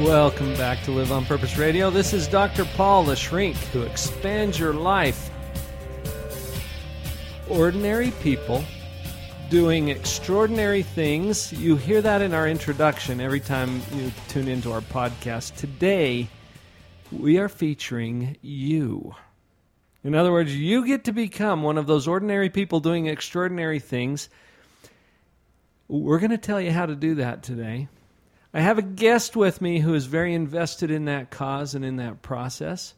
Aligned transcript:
Welcome 0.00 0.54
back 0.54 0.82
to 0.84 0.92
Live 0.92 1.12
on 1.12 1.26
Purpose 1.26 1.58
Radio. 1.58 1.90
This 1.90 2.14
is 2.14 2.26
Dr. 2.26 2.64
Paul, 2.64 3.04
the 3.04 3.14
shrink 3.14 3.54
who 3.56 3.82
expands 3.82 4.58
your 4.58 4.72
life. 4.72 5.30
Ordinary 7.50 8.10
people 8.22 8.64
doing 9.50 9.90
extraordinary 9.90 10.82
things. 10.82 11.52
You 11.52 11.76
hear 11.76 12.00
that 12.00 12.22
in 12.22 12.32
our 12.32 12.48
introduction 12.48 13.20
every 13.20 13.40
time 13.40 13.82
you 13.92 14.10
tune 14.28 14.48
into 14.48 14.72
our 14.72 14.80
podcast. 14.80 15.56
Today, 15.56 16.28
we 17.12 17.36
are 17.36 17.50
featuring 17.50 18.38
you. 18.40 19.14
In 20.02 20.14
other 20.14 20.32
words, 20.32 20.56
you 20.56 20.86
get 20.86 21.04
to 21.04 21.12
become 21.12 21.62
one 21.62 21.76
of 21.76 21.86
those 21.86 22.08
ordinary 22.08 22.48
people 22.48 22.80
doing 22.80 23.06
extraordinary 23.06 23.80
things. 23.80 24.30
We're 25.88 26.20
going 26.20 26.30
to 26.30 26.38
tell 26.38 26.60
you 26.60 26.72
how 26.72 26.86
to 26.86 26.96
do 26.96 27.16
that 27.16 27.42
today. 27.42 27.88
I 28.52 28.60
have 28.60 28.78
a 28.78 28.82
guest 28.82 29.36
with 29.36 29.60
me 29.60 29.78
who 29.78 29.94
is 29.94 30.06
very 30.06 30.34
invested 30.34 30.90
in 30.90 31.04
that 31.04 31.30
cause 31.30 31.74
and 31.74 31.84
in 31.84 31.96
that 31.96 32.20
process. 32.22 32.94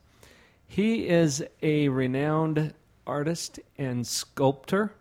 He 0.66 1.06
is 1.06 1.44
a 1.60 1.88
renowned 1.88 2.72
artist 3.06 3.60
and 3.76 4.06
sculptor. 4.06 4.94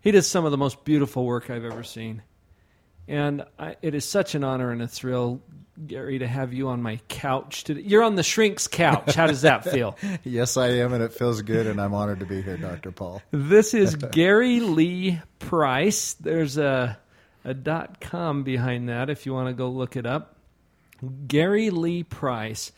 He 0.00 0.10
does 0.10 0.26
some 0.26 0.44
of 0.44 0.50
the 0.50 0.58
most 0.58 0.84
beautiful 0.84 1.24
work 1.24 1.48
I've 1.48 1.64
ever 1.64 1.84
seen. 1.84 2.22
And 3.06 3.44
I, 3.58 3.76
it 3.82 3.94
is 3.94 4.04
such 4.04 4.34
an 4.34 4.42
honor 4.42 4.72
and 4.72 4.82
a 4.82 4.88
thrill, 4.88 5.40
Gary, 5.86 6.18
to 6.18 6.26
have 6.26 6.52
you 6.52 6.68
on 6.68 6.82
my 6.82 6.98
couch 7.08 7.62
today. 7.62 7.82
You're 7.82 8.02
on 8.02 8.16
the 8.16 8.24
shrink's 8.24 8.66
couch. 8.66 9.14
How 9.14 9.28
does 9.28 9.42
that 9.42 9.64
feel? 9.70 9.96
yes, 10.24 10.56
I 10.56 10.68
am, 10.68 10.92
and 10.92 11.04
it 11.04 11.12
feels 11.12 11.40
good, 11.42 11.68
and 11.68 11.80
I'm 11.80 11.94
honored 11.94 12.18
to 12.20 12.26
be 12.26 12.42
here, 12.42 12.56
Dr. 12.56 12.90
Paul. 12.90 13.22
This 13.30 13.74
is 13.74 13.94
Gary 14.12 14.58
Lee 14.58 15.20
Price. 15.38 16.14
There's 16.14 16.58
a 16.58 16.98
a 17.44 17.54
dot 17.54 18.00
com 18.00 18.42
behind 18.42 18.88
that 18.88 19.10
if 19.10 19.26
you 19.26 19.32
want 19.32 19.48
to 19.48 19.54
go 19.54 19.68
look 19.68 19.96
it 19.96 20.06
up. 20.06 20.36
Gary 21.26 21.70
Lee 21.70 22.02
Price. 22.02 22.72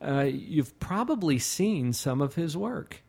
Uh, 0.00 0.22
you've 0.22 0.78
probably 0.78 1.38
seen 1.38 1.92
some 1.92 2.20
of 2.20 2.34
his 2.34 2.56
work. 2.56 3.02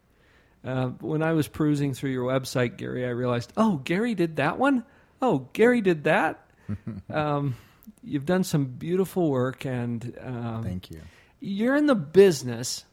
Uh, 0.64 0.88
when 0.88 1.22
I 1.24 1.34
was 1.34 1.48
perusing 1.48 1.94
through 1.94 2.12
your 2.12 2.26
website, 2.26 2.78
Gary, 2.78 3.06
I 3.06 3.10
realized, 3.10 3.54
oh, 3.56 3.78
Gary 3.78 4.16
did 4.16 4.38
that 4.38 4.58
one. 4.58 4.84
Oh, 5.22 5.48
Gary 5.54 5.82
did 5.82 6.04
that. 6.06 6.46
um, 7.10 7.56
you've 8.04 8.26
done 8.26 8.44
some 8.44 8.66
beautiful 8.66 9.30
work, 9.30 9.66
and 9.66 10.18
um, 10.22 10.64
thank 10.64 10.92
you. 10.92 11.02
You're 11.40 11.76
in 11.76 11.86
the 11.86 11.96
business 11.96 12.86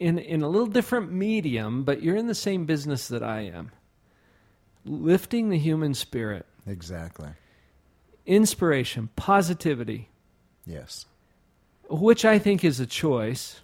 in 0.00 0.18
in 0.18 0.42
a 0.42 0.48
little 0.48 0.66
different 0.66 1.12
medium, 1.12 1.84
but 1.84 2.02
you're 2.02 2.16
in 2.16 2.26
the 2.26 2.34
same 2.34 2.64
business 2.64 3.08
that 3.08 3.22
I 3.22 3.42
am. 3.42 3.70
Lifting 4.84 5.48
the 5.50 5.58
human 5.58 5.94
spirit. 5.94 6.46
Exactly. 6.66 7.30
Inspiration, 8.26 9.08
positivity. 9.16 10.08
Yes. 10.66 11.06
Which 11.88 12.24
I 12.24 12.38
think 12.38 12.64
is 12.64 12.80
a 12.80 12.86
choice. 12.86 13.60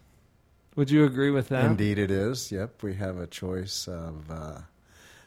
Would 0.76 0.90
you 0.90 1.04
agree 1.04 1.30
with 1.30 1.48
that? 1.48 1.64
Indeed, 1.64 1.98
it 1.98 2.10
is. 2.10 2.52
Yep, 2.52 2.82
we 2.82 2.94
have 2.94 3.18
a 3.18 3.26
choice 3.26 3.88
of 3.88 4.30
uh, 4.30 4.60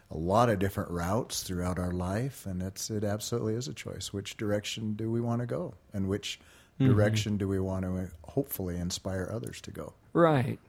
a 0.09 0.17
lot 0.17 0.49
of 0.49 0.59
different 0.59 0.91
routes 0.91 1.43
throughout 1.43 1.79
our 1.79 1.91
life, 1.91 2.45
and 2.45 2.61
it's 2.61 2.89
it 2.89 3.03
absolutely 3.03 3.55
is 3.55 3.67
a 3.67 3.73
choice. 3.73 4.13
Which 4.13 4.37
direction 4.37 4.93
do 4.93 5.09
we 5.09 5.21
want 5.21 5.41
to 5.41 5.45
go, 5.45 5.73
and 5.93 6.07
which 6.07 6.39
mm-hmm. 6.79 6.91
direction 6.91 7.37
do 7.37 7.47
we 7.47 7.59
want 7.59 7.85
to 7.85 8.09
hopefully 8.23 8.77
inspire 8.77 9.29
others 9.31 9.61
to 9.61 9.71
go? 9.71 9.93
Right. 10.13 10.59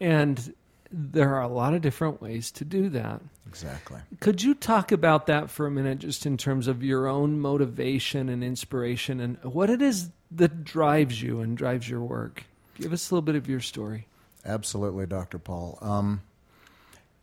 And 0.00 0.54
there 0.90 1.34
are 1.34 1.42
a 1.42 1.48
lot 1.48 1.74
of 1.74 1.82
different 1.82 2.20
ways 2.20 2.50
to 2.52 2.64
do 2.64 2.88
that. 2.90 3.20
Exactly. 3.46 4.00
Could 4.20 4.42
you 4.42 4.54
talk 4.54 4.92
about 4.92 5.26
that 5.26 5.50
for 5.50 5.66
a 5.66 5.70
minute, 5.70 6.00
just 6.00 6.26
in 6.26 6.36
terms 6.36 6.68
of 6.68 6.82
your 6.82 7.06
own 7.06 7.40
motivation 7.40 8.28
and 8.28 8.44
inspiration 8.44 9.20
and 9.20 9.38
what 9.42 9.70
it 9.70 9.80
is 9.80 10.10
that 10.30 10.64
drives 10.64 11.22
you 11.22 11.40
and 11.40 11.56
drives 11.56 11.88
your 11.88 12.00
work? 12.00 12.44
Give 12.78 12.92
us 12.92 13.10
a 13.10 13.14
little 13.14 13.22
bit 13.22 13.36
of 13.36 13.48
your 13.48 13.60
story. 13.60 14.06
Absolutely, 14.44 15.06
Dr. 15.06 15.38
Paul. 15.38 15.78
Um, 15.80 16.22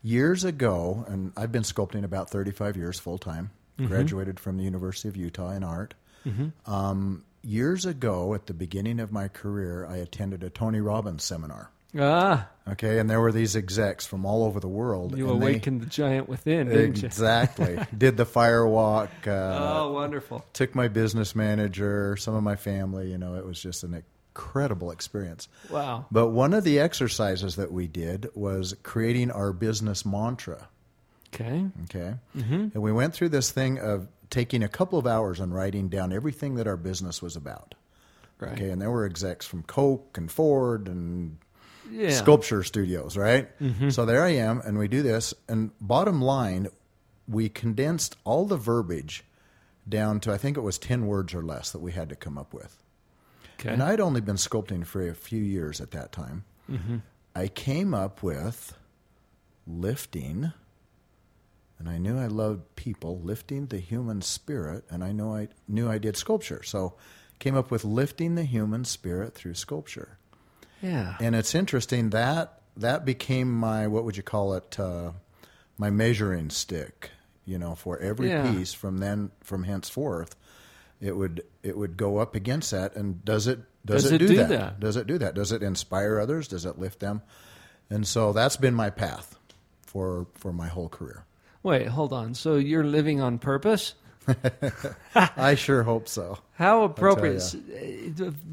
years 0.02 0.44
ago, 0.44 1.04
and 1.08 1.32
I've 1.36 1.52
been 1.52 1.62
sculpting 1.62 2.04
about 2.04 2.30
35 2.30 2.76
years 2.76 2.98
full 2.98 3.18
time, 3.18 3.50
mm-hmm. 3.78 3.88
graduated 3.88 4.38
from 4.38 4.56
the 4.56 4.64
University 4.64 5.08
of 5.08 5.16
Utah 5.16 5.50
in 5.50 5.64
art. 5.64 5.94
Mm-hmm. 6.26 6.72
Um, 6.72 7.24
years 7.42 7.86
ago, 7.86 8.34
at 8.34 8.46
the 8.46 8.54
beginning 8.54 9.00
of 9.00 9.12
my 9.12 9.28
career, 9.28 9.86
I 9.86 9.96
attended 9.96 10.42
a 10.42 10.50
Tony 10.50 10.80
Robbins 10.80 11.24
seminar. 11.24 11.70
Ah. 11.98 12.48
Okay, 12.68 12.98
and 12.98 13.08
there 13.08 13.20
were 13.20 13.30
these 13.30 13.54
execs 13.54 14.06
from 14.06 14.26
all 14.26 14.44
over 14.44 14.58
the 14.58 14.68
world. 14.68 15.16
You 15.16 15.30
awakened 15.30 15.80
the 15.80 15.86
giant 15.86 16.28
within, 16.28 16.68
didn't 16.68 17.04
exactly. 17.04 17.66
you? 17.66 17.72
Exactly. 17.74 17.98
Did 17.98 18.16
the 18.16 18.26
fire 18.26 18.66
walk. 18.66 19.10
Uh, 19.24 19.30
oh, 19.30 19.92
wonderful. 19.92 20.44
Took 20.52 20.74
my 20.74 20.88
business 20.88 21.36
manager, 21.36 22.16
some 22.16 22.34
of 22.34 22.42
my 22.42 22.56
family. 22.56 23.10
You 23.10 23.18
know, 23.18 23.36
it 23.36 23.46
was 23.46 23.62
just 23.62 23.84
an 23.84 23.94
incredible 23.94 24.90
experience. 24.90 25.48
Wow. 25.70 26.06
But 26.10 26.30
one 26.30 26.54
of 26.54 26.64
the 26.64 26.80
exercises 26.80 27.56
that 27.56 27.70
we 27.70 27.86
did 27.86 28.28
was 28.34 28.74
creating 28.82 29.30
our 29.30 29.52
business 29.52 30.04
mantra. 30.04 30.68
Okay. 31.32 31.66
Okay. 31.84 32.14
Mm-hmm. 32.36 32.54
And 32.74 32.82
we 32.82 32.92
went 32.92 33.14
through 33.14 33.28
this 33.28 33.50
thing 33.50 33.78
of 33.78 34.08
taking 34.30 34.62
a 34.62 34.68
couple 34.68 34.98
of 34.98 35.06
hours 35.06 35.40
and 35.40 35.54
writing 35.54 35.88
down 35.88 36.12
everything 36.12 36.56
that 36.56 36.66
our 36.66 36.76
business 36.76 37.22
was 37.22 37.36
about. 37.36 37.74
Right. 38.38 38.52
Okay, 38.52 38.70
and 38.70 38.82
there 38.82 38.90
were 38.90 39.06
execs 39.06 39.46
from 39.46 39.62
Coke 39.62 40.18
and 40.18 40.30
Ford 40.30 40.88
and 40.88 41.38
yeah. 41.90 42.10
sculpture 42.10 42.62
studios, 42.62 43.16
right? 43.16 43.48
Mm-hmm. 43.60 43.90
So 43.90 44.04
there 44.04 44.22
I 44.22 44.30
am, 44.30 44.60
and 44.60 44.78
we 44.78 44.88
do 44.88 45.02
this. 45.02 45.34
And 45.48 45.70
bottom 45.80 46.20
line, 46.20 46.68
we 47.28 47.48
condensed 47.48 48.16
all 48.24 48.46
the 48.46 48.56
verbiage 48.56 49.24
down 49.88 50.20
to 50.20 50.32
I 50.32 50.38
think 50.38 50.56
it 50.56 50.62
was 50.62 50.78
ten 50.78 51.06
words 51.06 51.34
or 51.34 51.42
less 51.42 51.70
that 51.72 51.80
we 51.80 51.92
had 51.92 52.08
to 52.08 52.16
come 52.16 52.36
up 52.38 52.52
with. 52.52 52.78
Okay. 53.58 53.70
And 53.70 53.82
I'd 53.82 54.00
only 54.00 54.20
been 54.20 54.36
sculpting 54.36 54.86
for 54.86 55.06
a 55.08 55.14
few 55.14 55.42
years 55.42 55.80
at 55.80 55.92
that 55.92 56.12
time. 56.12 56.44
Mm-hmm. 56.70 56.98
I 57.34 57.48
came 57.48 57.94
up 57.94 58.22
with 58.22 58.76
lifting, 59.66 60.52
and 61.78 61.88
I 61.88 61.98
knew 61.98 62.18
I 62.18 62.26
loved 62.26 62.76
people, 62.76 63.20
lifting 63.20 63.66
the 63.66 63.78
human 63.78 64.22
spirit, 64.22 64.84
and 64.90 65.02
I 65.02 65.12
know 65.12 65.34
I 65.34 65.48
knew 65.68 65.88
I 65.88 65.98
did 65.98 66.16
sculpture. 66.16 66.62
So 66.62 66.94
came 67.38 67.56
up 67.56 67.70
with 67.70 67.84
lifting 67.84 68.34
the 68.34 68.44
human 68.44 68.84
spirit 68.84 69.34
through 69.34 69.54
sculpture. 69.54 70.18
Yeah. 70.82 71.16
And 71.20 71.34
it's 71.34 71.54
interesting 71.54 72.10
that 72.10 72.60
that 72.76 73.04
became 73.04 73.52
my 73.52 73.86
what 73.86 74.04
would 74.04 74.16
you 74.16 74.22
call 74.22 74.54
it 74.54 74.78
uh, 74.78 75.12
my 75.78 75.90
measuring 75.90 76.50
stick. 76.50 77.10
You 77.44 77.58
know, 77.58 77.76
for 77.76 77.98
every 77.98 78.28
yeah. 78.28 78.52
piece 78.52 78.74
from 78.74 78.98
then 78.98 79.30
from 79.42 79.62
henceforth, 79.62 80.34
it 81.00 81.16
would 81.16 81.44
it 81.62 81.76
would 81.76 81.96
go 81.96 82.18
up 82.18 82.34
against 82.34 82.72
that. 82.72 82.96
And 82.96 83.24
does 83.24 83.46
it 83.46 83.60
does, 83.84 84.02
does 84.02 84.12
it, 84.12 84.18
do, 84.18 84.28
do 84.28 84.36
that? 84.38 84.48
that? 84.48 84.80
Does 84.80 84.96
it 84.96 85.06
do 85.06 85.18
that? 85.18 85.34
Does 85.34 85.52
it 85.52 85.62
inspire 85.62 86.18
others? 86.18 86.48
Does 86.48 86.66
it 86.66 86.78
lift 86.78 86.98
them? 86.98 87.22
And 87.88 88.06
so 88.06 88.32
that's 88.32 88.56
been 88.56 88.74
my 88.74 88.90
path 88.90 89.38
for 89.82 90.26
for 90.34 90.52
my 90.52 90.66
whole 90.66 90.88
career. 90.88 91.24
Wait, 91.62 91.86
hold 91.88 92.12
on. 92.12 92.34
So 92.34 92.56
you're 92.56 92.84
living 92.84 93.20
on 93.20 93.38
purpose? 93.38 93.94
I 95.14 95.54
sure 95.54 95.82
hope 95.82 96.08
so. 96.08 96.38
How 96.54 96.84
appropriate. 96.84 97.54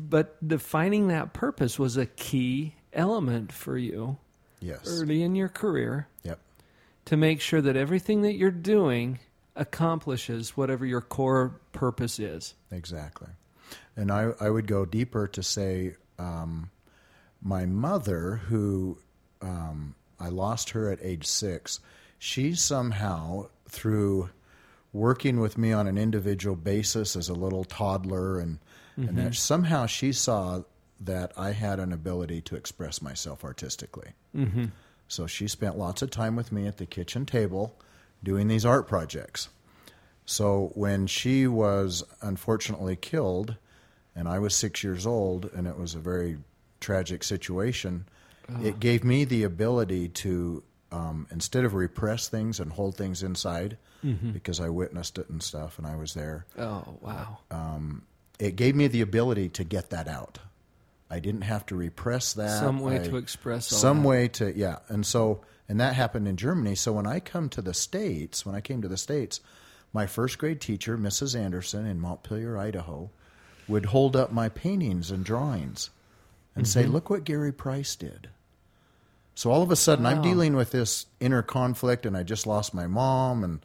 But 0.09 0.47
defining 0.47 1.07
that 1.07 1.33
purpose 1.33 1.79
was 1.79 1.97
a 1.97 2.05
key 2.05 2.75
element 2.91 3.51
for 3.51 3.77
you. 3.77 4.17
Yes. 4.59 4.87
Early 4.87 5.23
in 5.23 5.35
your 5.35 5.49
career. 5.49 6.07
Yep. 6.23 6.39
To 7.05 7.17
make 7.17 7.41
sure 7.41 7.61
that 7.61 7.75
everything 7.75 8.21
that 8.21 8.33
you're 8.33 8.51
doing 8.51 9.19
accomplishes 9.55 10.55
whatever 10.55 10.85
your 10.85 11.01
core 11.01 11.59
purpose 11.73 12.19
is. 12.19 12.55
Exactly. 12.71 13.29
And 13.95 14.11
I, 14.11 14.31
I 14.39 14.49
would 14.49 14.67
go 14.67 14.85
deeper 14.85 15.27
to 15.27 15.43
say 15.43 15.95
um, 16.17 16.71
my 17.41 17.65
mother, 17.65 18.41
who 18.47 18.97
um, 19.41 19.95
I 20.19 20.29
lost 20.29 20.71
her 20.71 20.89
at 20.89 20.99
age 21.01 21.25
six, 21.25 21.79
she 22.17 22.55
somehow, 22.55 23.47
through 23.67 24.29
working 24.93 25.39
with 25.39 25.57
me 25.57 25.73
on 25.73 25.87
an 25.87 25.97
individual 25.97 26.55
basis 26.55 27.15
as 27.15 27.27
a 27.27 27.33
little 27.33 27.65
toddler, 27.65 28.39
and, 28.39 28.59
mm-hmm. 28.97 29.09
and 29.09 29.17
that 29.17 29.35
somehow 29.35 29.85
she 29.87 30.13
saw 30.13 30.61
that 30.99 31.33
I 31.35 31.51
had 31.51 31.79
an 31.79 31.91
ability 31.91 32.41
to 32.41 32.55
express 32.55 33.01
myself 33.01 33.43
artistically. 33.43 34.11
Mm-hmm. 34.35 34.65
So 35.07 35.27
she 35.27 35.47
spent 35.47 35.77
lots 35.77 36.01
of 36.01 36.11
time 36.11 36.35
with 36.35 36.51
me 36.51 36.67
at 36.67 36.77
the 36.77 36.85
kitchen 36.85 37.25
table 37.25 37.75
doing 38.23 38.47
these 38.47 38.65
art 38.65 38.87
projects. 38.87 39.49
So 40.25 40.71
when 40.75 41.07
she 41.07 41.47
was 41.47 42.03
unfortunately 42.21 42.95
killed, 42.95 43.57
and 44.15 44.29
I 44.29 44.39
was 44.39 44.55
six 44.55 44.83
years 44.83 45.05
old, 45.05 45.49
and 45.53 45.67
it 45.67 45.77
was 45.77 45.95
a 45.95 45.99
very 45.99 46.37
tragic 46.79 47.23
situation, 47.23 48.05
it 48.61 48.79
gave 48.79 49.03
me 49.03 49.25
the 49.25 49.43
ability 49.43 50.09
to, 50.09 50.63
um, 50.93 51.27
instead 51.31 51.65
of 51.65 51.73
repress 51.73 52.29
things 52.29 52.59
and 52.61 52.71
hold 52.71 52.95
things 52.95 53.21
inside, 53.23 53.77
because 54.33 54.59
I 54.59 54.69
witnessed 54.69 55.17
it 55.17 55.29
and 55.29 55.41
stuff, 55.41 55.77
and 55.77 55.87
I 55.87 55.95
was 55.95 56.13
there, 56.13 56.45
Oh, 56.57 56.97
wow. 57.01 57.37
it 58.39 58.55
gave 58.55 58.75
me 58.75 58.87
the 58.87 59.01
ability 59.01 59.49
to 59.49 59.63
get 59.63 59.89
that 59.91 60.07
out. 60.07 60.39
I 61.09 61.19
didn't 61.19 61.41
have 61.43 61.65
to 61.67 61.75
repress 61.75 62.33
that. 62.33 62.59
Some 62.59 62.79
way 62.79 62.99
I- 62.99 63.07
to 63.07 63.17
express 63.17 63.71
all 63.71 63.79
some 63.79 64.01
that. 64.01 64.07
way 64.07 64.27
to 64.29 64.57
yeah. 64.57 64.79
And 64.87 65.05
so 65.05 65.41
and 65.69 65.79
that 65.79 65.93
happened 65.95 66.27
in 66.27 66.37
Germany. 66.37 66.75
So 66.75 66.91
when 66.93 67.05
I 67.07 67.19
come 67.19 67.49
to 67.49 67.61
the 67.61 67.73
states, 67.73 68.45
when 68.45 68.55
I 68.55 68.61
came 68.61 68.81
to 68.81 68.87
the 68.87 68.97
states, 68.97 69.39
my 69.93 70.05
first 70.07 70.37
grade 70.39 70.59
teacher, 70.59 70.97
Mrs. 70.97 71.39
Anderson 71.39 71.85
in 71.85 71.99
Montpelier, 71.99 72.57
Idaho, 72.57 73.11
would 73.67 73.85
hold 73.85 74.15
up 74.15 74.31
my 74.31 74.49
paintings 74.49 75.11
and 75.11 75.23
drawings 75.23 75.91
and 76.55 76.67
say, 76.67 76.83
Mm-hmm. 76.83 76.91
"Look 76.93 77.09
what 77.09 77.23
Gary 77.25 77.51
Price 77.53 77.95
did." 77.95 78.29
So 79.35 79.51
all 79.51 79.63
of 79.63 79.71
a 79.71 79.75
sudden, 79.75 80.05
I'm 80.05 80.21
dealing 80.21 80.55
with 80.55 80.71
this 80.71 81.07
inner 81.19 81.41
conflict, 81.41 82.05
and 82.05 82.15
I 82.15 82.23
just 82.23 82.45
lost 82.45 82.73
my 82.73 82.87
mom 82.87 83.43
and 83.43 83.59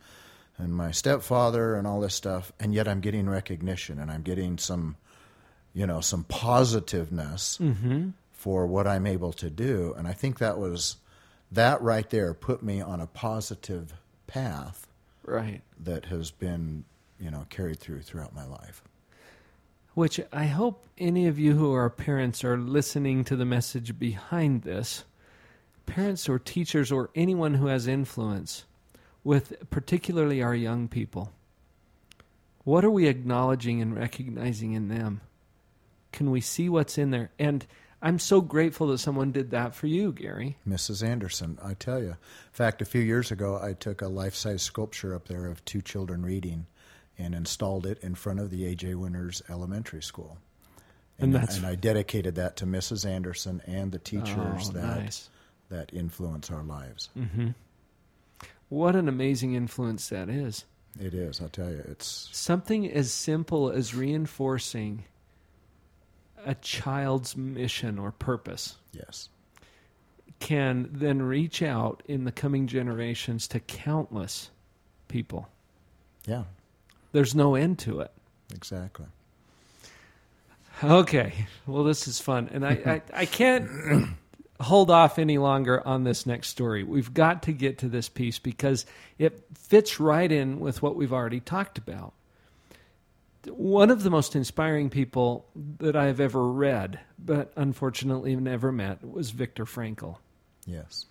and 0.59 0.75
my 0.75 0.91
stepfather 0.91 1.77
and 1.77 1.87
all 1.87 2.01
this 2.01 2.15
stuff, 2.15 2.53
and 2.59 2.75
yet 2.75 2.89
I'm 2.89 3.01
getting 3.01 3.29
recognition 3.29 4.01
and 4.01 4.11
I'm 4.11 4.23
getting 4.23 4.59
some, 4.59 4.97
you 5.73 5.87
know, 5.87 6.01
some 6.01 6.25
positiveness 6.25 7.59
mm-hmm. 7.59 8.09
for 8.33 8.67
what 8.67 8.87
I'm 8.87 9.07
able 9.07 9.33
to 9.35 9.51
do, 9.51 9.95
and 9.97 10.09
I 10.09 10.13
think 10.13 10.39
that 10.39 10.59
was 10.59 10.97
that 11.53 11.81
right 11.81 12.09
there 12.11 12.35
put 12.35 12.63
me 12.63 12.81
on 12.81 13.01
a 13.01 13.07
positive 13.07 13.95
path 14.27 14.87
Right. 15.25 15.63
that 15.81 16.07
has 16.07 16.31
been, 16.31 16.85
you 17.21 17.31
know, 17.31 17.47
carried 17.51 17.79
through 17.79 18.03
throughout 18.03 18.35
my 18.35 18.45
life. 18.45 18.83
Which 19.95 20.21
I 20.33 20.47
hope 20.47 20.87
any 20.97 21.27
of 21.27 21.39
you 21.39 21.55
who 21.55 21.73
are 21.75 21.91
parents 21.91 22.45
are 22.45 22.57
listening 22.59 23.25
to 23.25 23.37
the 23.37 23.45
message 23.45 23.99
behind 23.99 24.63
this. 24.63 25.05
Parents 25.89 26.29
or 26.29 26.39
teachers 26.39 26.93
or 26.93 27.11
anyone 27.15 27.55
who 27.55 27.67
has 27.67 27.87
influence 27.87 28.65
with 29.25 29.55
particularly 29.71 30.43
our 30.43 30.55
young 30.55 30.87
people. 30.87 31.33
What 32.65 32.85
are 32.85 32.91
we 32.91 33.07
acknowledging 33.07 33.81
and 33.81 33.97
recognizing 33.97 34.75
in 34.75 34.89
them? 34.89 35.23
Can 36.13 36.31
we 36.31 36.41
see 36.41 36.69
what's 36.69 36.99
in 36.99 37.11
there? 37.11 37.31
And 37.39 37.67
I'm 38.03 38.19
so 38.19 38.41
grateful 38.41 38.89
that 38.89 38.99
someone 38.99 39.33
did 39.33 39.51
that 39.51 39.75
for 39.75 39.87
you, 39.87 40.13
Gary. 40.13 40.57
Mrs. 40.69 41.03
Anderson, 41.03 41.59
I 41.63 41.75
tell 41.75 42.01
you. 42.01 42.11
In 42.11 42.17
fact, 42.53 42.83
a 42.83 42.87
few 42.87 43.01
years 43.01 43.31
ago, 43.33 43.59
I 43.61 43.73
took 43.73 44.03
a 44.03 44.09
life 44.09 44.35
size 44.35 44.63
sculpture 44.63 45.15
up 45.15 45.27
there 45.27 45.47
of 45.47 45.65
two 45.65 45.81
children 45.83 46.25
reading 46.25 46.67
and 47.19 47.35
installed 47.35 47.87
it 47.87 47.99
in 48.03 48.15
front 48.15 48.39
of 48.41 48.51
the 48.51 48.67
A.J. 48.67 48.95
Winters 48.95 49.43
Elementary 49.49 50.03
School. 50.03 50.39
And 51.19 51.35
And, 51.35 51.35
that's- 51.35 51.57
and 51.57 51.67
I 51.67 51.75
dedicated 51.75 52.35
that 52.37 52.57
to 52.59 52.67
Mrs. 52.67 53.05
Anderson 53.09 53.63
and 53.67 53.91
the 53.91 53.99
teachers 53.99 54.69
Oh, 54.69 54.73
that, 54.75 55.01
nice. 55.03 55.29
That 55.71 55.91
influence 55.93 56.51
our 56.51 56.63
lives. 56.63 57.11
Mm-hmm. 57.19 57.49
What 58.69 58.97
an 58.97 59.09
amazing 59.09 59.55
influence 59.55 60.09
that 60.09 60.29
is. 60.29 60.65
It 61.01 61.15
is, 61.15 61.41
I 61.41 61.49
tell 61.49 61.71
you. 61.71 61.85
It's 61.89 62.29
Something 62.33 62.91
as 62.91 63.13
simple 63.13 63.71
as 63.71 63.95
reinforcing 63.95 65.05
a 66.45 66.55
child's 66.57 67.37
mission 67.37 67.99
or 67.99 68.13
purpose 68.13 68.77
yes. 68.93 69.29
can 70.41 70.89
then 70.93 71.21
reach 71.23 71.63
out 71.63 72.03
in 72.07 72.25
the 72.25 72.33
coming 72.33 72.67
generations 72.67 73.49
to 73.49 73.61
countless 73.61 74.51
people. 75.09 75.49
Yeah, 76.27 76.45
There's 77.13 77.35
no 77.35 77.55
end 77.55 77.79
to 77.81 78.01
it. 78.01 78.11
exactly. 78.55 79.07
Okay. 80.85 81.33
Well, 81.67 81.83
this 81.85 82.07
is 82.07 82.21
fun. 82.21 82.51
And 82.53 82.65
I, 82.65 82.71
I, 82.71 83.03
I 83.23 83.25
can't 83.27 83.69
hold 84.61 84.91
off 84.91 85.19
any 85.19 85.39
longer 85.39 85.87
on 85.87 86.05
this 86.05 86.27
next 86.27 86.49
story. 86.49 86.83
We've 86.83 87.13
got 87.13 87.45
to 87.45 87.53
get 87.53 87.79
to 87.79 87.89
this 87.89 88.09
piece 88.09 88.39
because 88.39 88.87
it 89.19 89.45
fits 89.55 90.01
right 90.01 90.31
in 90.31 90.61
with 90.61 90.83
what 90.83 90.97
we've 90.97 91.13
already 91.13 91.41
talked 91.41 91.79
about. 91.79 92.13
One 93.47 93.91
of 93.91 94.03
the 94.03 94.11
most 94.11 94.35
inspiring 94.35 94.91
people 94.91 95.47
that 95.79 95.97
I've 95.97 96.21
ever 96.21 96.47
read, 96.47 96.99
but 97.19 97.53
unfortunately 97.57 98.35
never 98.37 98.73
met, 98.73 99.09
was 99.09 99.31
Viktor 99.31 99.65
Frankl. 99.65 100.17
Yes. 100.67 101.07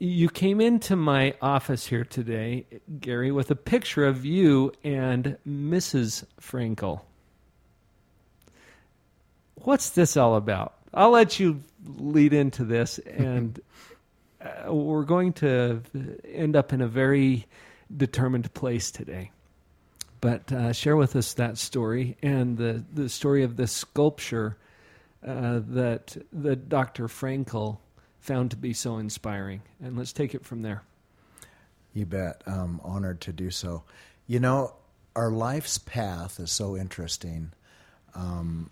You 0.00 0.28
came 0.28 0.60
into 0.60 0.94
my 0.94 1.34
office 1.40 1.86
here 1.86 2.04
today, 2.04 2.66
Gary, 3.00 3.32
with 3.32 3.50
a 3.50 3.56
picture 3.56 4.04
of 4.04 4.24
you 4.24 4.72
and 4.84 5.38
Mrs. 5.48 6.24
Frankl. 6.40 7.02
What's 9.56 9.90
this 9.90 10.16
all 10.16 10.36
about? 10.36 10.74
I'll 10.94 11.10
let 11.10 11.40
you 11.40 11.62
lead 11.96 12.32
into 12.32 12.64
this, 12.64 12.98
and 12.98 13.60
uh, 14.40 14.72
we're 14.72 15.04
going 15.04 15.32
to 15.34 15.82
end 16.24 16.56
up 16.56 16.72
in 16.72 16.80
a 16.80 16.88
very 16.88 17.46
determined 17.94 18.52
place 18.54 18.90
today. 18.90 19.30
But 20.20 20.52
uh, 20.52 20.72
share 20.72 20.96
with 20.96 21.14
us 21.14 21.34
that 21.34 21.58
story 21.58 22.16
and 22.22 22.58
the, 22.58 22.84
the 22.92 23.08
story 23.08 23.44
of 23.44 23.56
this 23.56 23.70
sculpture 23.70 24.56
uh, 25.26 25.60
that 25.68 26.16
that 26.32 26.68
Dr. 26.68 27.06
Frankl 27.08 27.78
found 28.20 28.50
to 28.50 28.56
be 28.56 28.72
so 28.72 28.98
inspiring. 28.98 29.62
And 29.82 29.96
let's 29.96 30.12
take 30.12 30.34
it 30.34 30.44
from 30.44 30.62
there. 30.62 30.82
You 31.94 32.06
bet. 32.06 32.42
I'm 32.46 32.80
honored 32.84 33.20
to 33.22 33.32
do 33.32 33.50
so. 33.50 33.84
You 34.26 34.40
know, 34.40 34.74
our 35.16 35.30
life's 35.30 35.78
path 35.78 36.38
is 36.38 36.52
so 36.52 36.76
interesting. 36.76 37.52
Um, 38.14 38.70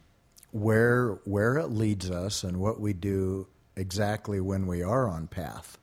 where 0.52 1.18
where 1.24 1.58
it 1.58 1.68
leads 1.70 2.10
us 2.10 2.44
and 2.44 2.58
what 2.58 2.80
we 2.80 2.92
do 2.92 3.46
exactly 3.76 4.40
when 4.40 4.66
we 4.66 4.82
are 4.82 5.08
on 5.08 5.26
path. 5.26 5.78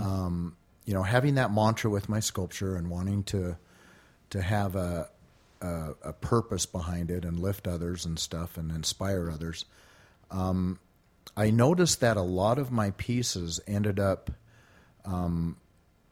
Um, 0.00 0.56
you 0.84 0.94
know, 0.94 1.02
having 1.02 1.34
that 1.36 1.52
mantra 1.52 1.90
with 1.90 2.08
my 2.08 2.20
sculpture 2.20 2.76
and 2.76 2.88
wanting 2.88 3.24
to 3.24 3.56
to 4.30 4.42
have 4.42 4.76
a, 4.76 5.08
a 5.60 5.90
a 6.02 6.12
purpose 6.12 6.66
behind 6.66 7.10
it 7.10 7.24
and 7.24 7.40
lift 7.40 7.66
others 7.66 8.04
and 8.06 8.18
stuff 8.18 8.56
and 8.56 8.70
inspire 8.70 9.30
others. 9.30 9.64
Um, 10.30 10.78
I 11.36 11.50
noticed 11.50 12.00
that 12.00 12.16
a 12.16 12.22
lot 12.22 12.58
of 12.58 12.70
my 12.70 12.92
pieces 12.92 13.60
ended 13.66 13.98
up 14.00 14.30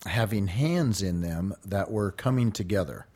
having 0.06 0.46
hands 0.48 1.02
in 1.02 1.20
them 1.20 1.54
that 1.64 1.90
were 1.90 2.10
coming 2.10 2.52
together. 2.52 3.06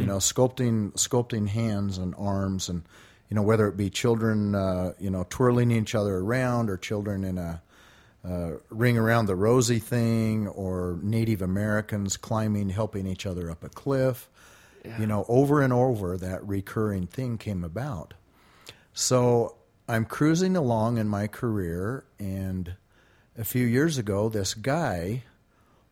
You 0.00 0.06
know, 0.06 0.16
sculpting 0.16 0.92
sculpting 0.94 1.46
hands 1.48 1.98
and 1.98 2.14
arms, 2.18 2.68
and 2.68 2.82
you 3.30 3.36
know 3.36 3.42
whether 3.42 3.68
it 3.68 3.76
be 3.76 3.88
children, 3.88 4.54
uh, 4.54 4.92
you 4.98 5.08
know, 5.08 5.24
twirling 5.30 5.70
each 5.70 5.94
other 5.94 6.16
around, 6.16 6.68
or 6.68 6.76
children 6.76 7.24
in 7.24 7.38
a 7.38 7.62
uh, 8.22 8.50
ring 8.68 8.98
around 8.98 9.26
the 9.26 9.36
rosy 9.36 9.78
thing, 9.78 10.48
or 10.48 10.98
Native 11.02 11.40
Americans 11.40 12.16
climbing, 12.16 12.68
helping 12.68 13.06
each 13.06 13.24
other 13.24 13.50
up 13.50 13.64
a 13.64 13.68
cliff. 13.68 14.28
You 14.98 15.06
know, 15.06 15.26
over 15.28 15.60
and 15.60 15.72
over 15.72 16.16
that 16.16 16.46
recurring 16.46 17.06
thing 17.06 17.36
came 17.36 17.64
about. 17.64 18.14
So 18.94 19.56
I'm 19.86 20.06
cruising 20.06 20.56
along 20.56 20.98
in 20.98 21.06
my 21.06 21.26
career, 21.26 22.04
and 22.18 22.74
a 23.36 23.44
few 23.44 23.66
years 23.66 23.98
ago, 23.98 24.28
this 24.28 24.54
guy 24.54 25.24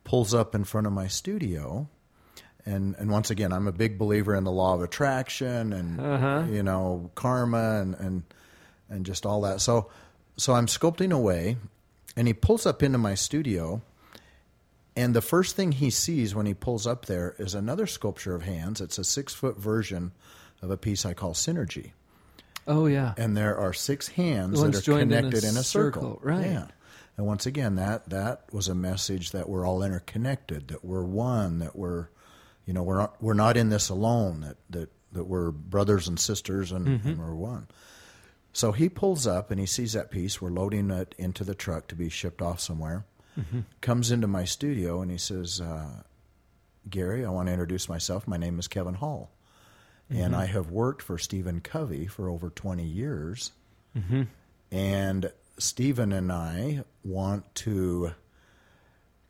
pulls 0.05 0.33
up 0.33 0.55
in 0.55 0.65
front 0.65 0.87
of 0.87 0.93
my 0.93 1.07
studio. 1.07 1.89
And, 2.69 2.95
and 2.97 3.11
once 3.11 3.31
again, 3.31 3.53
I'm 3.53 3.67
a 3.67 3.73
big 3.73 3.99
believer 3.99 4.35
in 4.35 4.45
the 4.45 4.53
law 4.53 4.75
of 4.75 4.83
attraction 4.83 5.73
and 5.73 6.01
uh-huh. 6.01 6.45
you 6.51 6.63
know 6.63 7.11
karma 7.15 7.81
and, 7.81 7.95
and 7.95 8.23
and 8.89 9.07
just 9.07 9.25
all 9.25 9.43
that. 9.43 9.61
So 9.61 9.91
so 10.37 10.55
I'm 10.55 10.67
sculpting 10.67 11.13
away, 11.13 11.57
and 12.17 12.27
he 12.29 12.35
pulls 12.35 12.67
up 12.67 12.83
into 12.83 12.99
my 12.99 13.15
studio, 13.15 13.83
and 14.95 15.15
the 15.15 15.23
first 15.23 15.57
thing 15.57 15.73
he 15.73 15.91
sees 15.91 16.35
when 16.35 16.47
he 16.47 16.55
pulls 16.55 16.87
up 16.87 17.07
there 17.07 17.35
is 17.39 17.55
another 17.55 17.87
sculpture 17.87 18.35
of 18.35 18.43
hands. 18.43 18.81
It's 18.81 18.99
a 18.99 19.05
six 19.05 19.33
foot 19.33 19.59
version 19.59 20.13
of 20.61 20.71
a 20.71 20.77
piece 20.77 21.07
I 21.07 21.15
call 21.15 21.33
Synergy 21.33 21.93
Oh, 22.69 22.85
yeah. 22.87 23.15
and 23.17 23.35
there 23.35 23.57
are 23.57 23.73
six 23.73 24.09
hands 24.09 24.61
that 24.61 24.75
are 24.75 24.81
joined 24.81 25.11
in 25.11 25.13
a 25.13 25.23
connected 25.23 25.45
in 25.45 25.57
a, 25.57 25.63
circle. 25.63 26.03
circle, 26.03 26.21
right. 26.23 26.45
Yeah. 26.45 26.67
And 27.17 27.27
once 27.27 27.47
again, 27.47 27.77
that 27.77 28.11
that 28.11 28.43
was 28.53 28.69
a 28.69 28.75
message 28.75 29.33
that 29.33 29.49
we're 29.49 29.67
all 29.67 29.83
interconnected, 29.83 30.69
that 30.69 30.85
we're 30.85 31.03
one, 31.03 31.61
that 31.61 31.75
we're, 31.75 32.09
you 32.69 32.75
know, 32.75 32.83
we're 32.83 32.99
not 32.99 33.23
we're 33.23 33.33
not 33.33 33.57
in 33.57 33.71
this 33.71 33.89
alone. 33.89 34.43
That 34.43 34.57
that 34.69 34.91
that 35.13 35.25
we're 35.25 35.51
brothers 35.51 36.07
and 36.07 36.21
sisters, 36.21 36.71
and, 36.71 36.87
Mm-hmm. 36.87 37.09
and 37.09 37.19
we're 37.19 37.35
one. 37.35 37.67
So 38.53 38.73
he 38.73 38.91
pulls 38.91 39.27
up 39.27 39.51
and 39.51 39.59
he 39.59 39.65
sees 39.65 39.95
that 39.95 40.11
piece. 40.11 40.39
We're 40.43 40.51
loading 40.51 40.91
it 40.91 41.15
into 41.17 41.45
the 41.45 41.55
truck 41.55 41.87
to 41.89 41.95
be 41.95 42.11
shipped 42.11 42.43
off 42.43 42.61
somewhere. 42.61 43.07
Mm-hmm. 43.41 43.61
Comes 43.81 44.11
into 44.11 44.27
my 44.27 44.45
studio 44.45 45.01
and 45.01 45.11
he 45.11 45.17
says, 45.17 45.63
uh, 45.63 46.03
"Gary, 46.91 47.25
I 47.25 47.31
want 47.31 47.47
to 47.49 47.53
introduce 47.53 47.89
myself. 47.89 48.29
My 48.29 48.37
name 48.37 48.59
is 48.59 48.69
Kevin 48.69 48.95
Hall." 48.95 49.31
and 50.11 50.35
I 50.37 50.47
have 50.47 50.71
worked 50.71 51.03
for 51.03 51.19
Stephen 51.19 51.61
Covey 51.61 52.07
for 52.07 52.29
over 52.31 52.49
20 52.51 52.83
years. 52.85 53.53
And 54.71 55.33
Stephen 55.59 56.13
and 56.13 56.31
I 56.33 56.85
want 57.05 57.55
to 57.57 58.13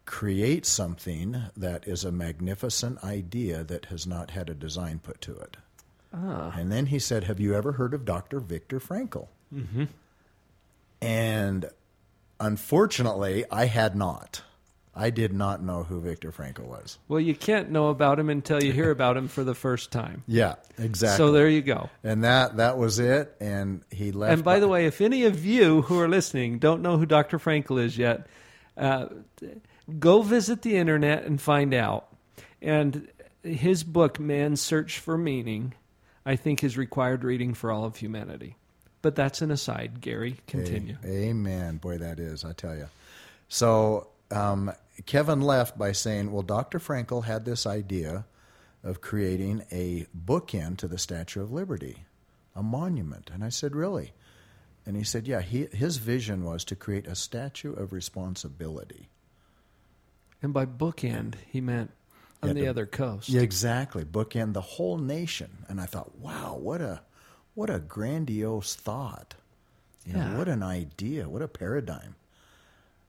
create 0.08 0.64
something 0.64 1.36
that 1.54 1.86
is 1.86 2.02
a 2.02 2.10
magnificent 2.10 3.04
idea 3.04 3.62
that 3.62 3.84
has 3.86 4.06
not 4.06 4.30
had 4.30 4.48
a 4.48 4.54
design 4.54 4.98
put 4.98 5.20
to 5.20 5.36
it. 5.36 5.58
Ah. 6.14 6.50
And 6.56 6.72
then 6.72 6.86
he 6.86 6.98
said, 6.98 7.24
Have 7.24 7.38
you 7.38 7.54
ever 7.54 7.72
heard 7.72 7.92
of 7.92 8.06
Dr. 8.06 8.40
Viktor 8.40 8.80
Frankl? 8.80 9.28
Mm-hmm. 9.54 9.84
And 11.02 11.66
unfortunately, 12.40 13.44
I 13.50 13.66
had 13.66 13.94
not. 13.94 14.40
I 14.94 15.10
did 15.10 15.34
not 15.34 15.62
know 15.62 15.82
who 15.82 16.00
Viktor 16.00 16.32
Frankl 16.32 16.64
was. 16.64 16.98
Well, 17.06 17.20
you 17.20 17.34
can't 17.34 17.70
know 17.70 17.88
about 17.88 18.18
him 18.18 18.30
until 18.30 18.62
you 18.64 18.72
hear 18.72 18.90
about 18.90 19.16
him 19.18 19.28
for 19.28 19.44
the 19.44 19.54
first 19.54 19.92
time. 19.92 20.24
Yeah, 20.26 20.54
exactly. 20.78 21.18
So 21.18 21.32
there 21.32 21.50
you 21.50 21.60
go. 21.60 21.90
and 22.02 22.24
that 22.24 22.56
that 22.56 22.78
was 22.78 22.98
it. 22.98 23.36
And 23.40 23.82
he 23.90 24.10
left. 24.10 24.32
And 24.32 24.42
by 24.42 24.58
the 24.58 24.68
way, 24.68 24.86
if 24.86 25.02
any 25.02 25.24
of 25.24 25.44
you 25.44 25.82
who 25.82 26.00
are 26.00 26.08
listening 26.08 26.58
don't 26.58 26.80
know 26.80 26.96
who 26.96 27.04
Dr. 27.04 27.38
Frankl 27.38 27.78
is 27.78 27.98
yet, 27.98 28.26
uh, 28.78 29.08
go 29.98 30.22
visit 30.22 30.62
the 30.62 30.76
internet 30.76 31.24
and 31.24 31.40
find 31.40 31.72
out. 31.72 32.08
And 32.60 33.08
his 33.42 33.84
book, 33.84 34.18
Man's 34.18 34.60
Search 34.60 34.98
for 34.98 35.16
Meaning, 35.16 35.74
I 36.26 36.36
think 36.36 36.62
is 36.62 36.76
required 36.76 37.24
reading 37.24 37.54
for 37.54 37.70
all 37.70 37.84
of 37.84 37.96
humanity. 37.96 38.56
But 39.00 39.14
that's 39.14 39.42
an 39.42 39.50
aside. 39.50 40.00
Gary, 40.00 40.38
continue. 40.46 40.96
Amen. 41.04 41.76
Boy, 41.76 41.98
that 41.98 42.18
is, 42.18 42.44
I 42.44 42.52
tell 42.52 42.76
you. 42.76 42.88
So 43.48 44.08
um, 44.30 44.72
Kevin 45.06 45.40
left 45.40 45.78
by 45.78 45.92
saying, 45.92 46.32
well, 46.32 46.42
Dr. 46.42 46.78
Frankl 46.78 47.24
had 47.24 47.44
this 47.44 47.66
idea 47.66 48.24
of 48.82 49.00
creating 49.00 49.64
a 49.70 50.06
bookend 50.16 50.78
to 50.78 50.88
the 50.88 50.98
Statue 50.98 51.42
of 51.42 51.52
Liberty, 51.52 52.04
a 52.54 52.62
monument. 52.62 53.30
And 53.32 53.44
I 53.44 53.48
said, 53.48 53.74
really? 53.74 54.12
And 54.84 54.96
he 54.96 55.04
said, 55.04 55.26
yeah, 55.26 55.40
he, 55.40 55.66
his 55.72 55.98
vision 55.98 56.44
was 56.44 56.64
to 56.64 56.76
create 56.76 57.06
a 57.06 57.14
statue 57.14 57.72
of 57.72 57.92
responsibility. 57.92 59.08
And 60.42 60.52
by 60.52 60.66
bookend, 60.66 61.34
he 61.50 61.60
meant 61.60 61.90
on 62.42 62.50
Yeah, 62.50 62.54
the 62.54 62.60
the- 62.62 62.68
other 62.68 62.86
coast. 62.86 63.28
Yeah, 63.28 63.40
exactly. 63.40 64.04
Bookend 64.04 64.52
the 64.52 64.60
whole 64.60 64.98
nation. 64.98 65.64
And 65.68 65.80
I 65.80 65.86
thought, 65.86 66.16
wow, 66.18 66.56
what 66.60 66.80
a 66.80 67.00
what 67.54 67.70
a 67.70 67.80
grandiose 67.80 68.76
thought. 68.76 69.34
You 70.06 70.12
know, 70.12 70.20
Yeah. 70.20 70.38
what 70.38 70.48
an 70.48 70.62
idea, 70.62 71.28
what 71.28 71.42
a 71.42 71.48
paradigm. 71.48 72.14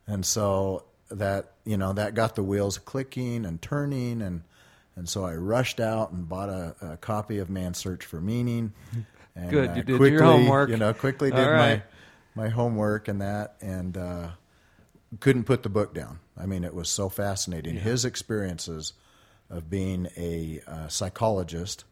And 0.08 0.26
so 0.26 0.86
that, 1.12 1.52
you 1.66 1.78
know, 1.78 1.94
that 1.94 2.16
got 2.16 2.34
the 2.36 2.42
wheels 2.44 2.80
clicking 2.80 3.46
and 3.46 3.62
turning 3.62 4.22
and 4.22 4.42
and 4.96 5.08
so 5.08 5.24
I 5.24 5.36
rushed 5.36 5.80
out 5.80 6.12
and 6.12 6.28
bought 6.28 6.50
a, 6.50 6.76
a 6.82 6.98
copy 6.98 7.38
of 7.38 7.50
Man's 7.50 7.78
Search 7.78 8.06
for 8.06 8.20
Meaning. 8.20 8.74
And, 9.34 9.50
Good, 9.50 9.70
uh, 9.70 9.74
you 9.76 9.84
did 9.84 10.02
your 10.12 10.24
homework. 10.24 10.70
You 10.72 10.76
know, 10.78 10.94
quickly 10.94 11.30
did 11.32 11.38
right. 11.38 11.84
my 12.36 12.44
my 12.44 12.50
homework 12.50 13.08
and 13.08 13.22
that, 13.22 13.56
and 13.62 13.96
uh, 13.96 14.30
couldn't 15.20 15.46
put 15.46 15.64
the 15.64 15.70
book 15.70 15.94
down. 15.94 16.20
I 16.38 16.46
mean, 16.46 16.64
it 16.64 16.74
was 16.74 16.90
so 16.90 17.10
fascinating. 17.10 17.76
His 17.76 18.06
experiences 18.06 18.94
of 19.50 19.70
being 19.70 20.08
a 20.16 20.62
uh, 20.68 20.88
psychologist, 20.88 21.84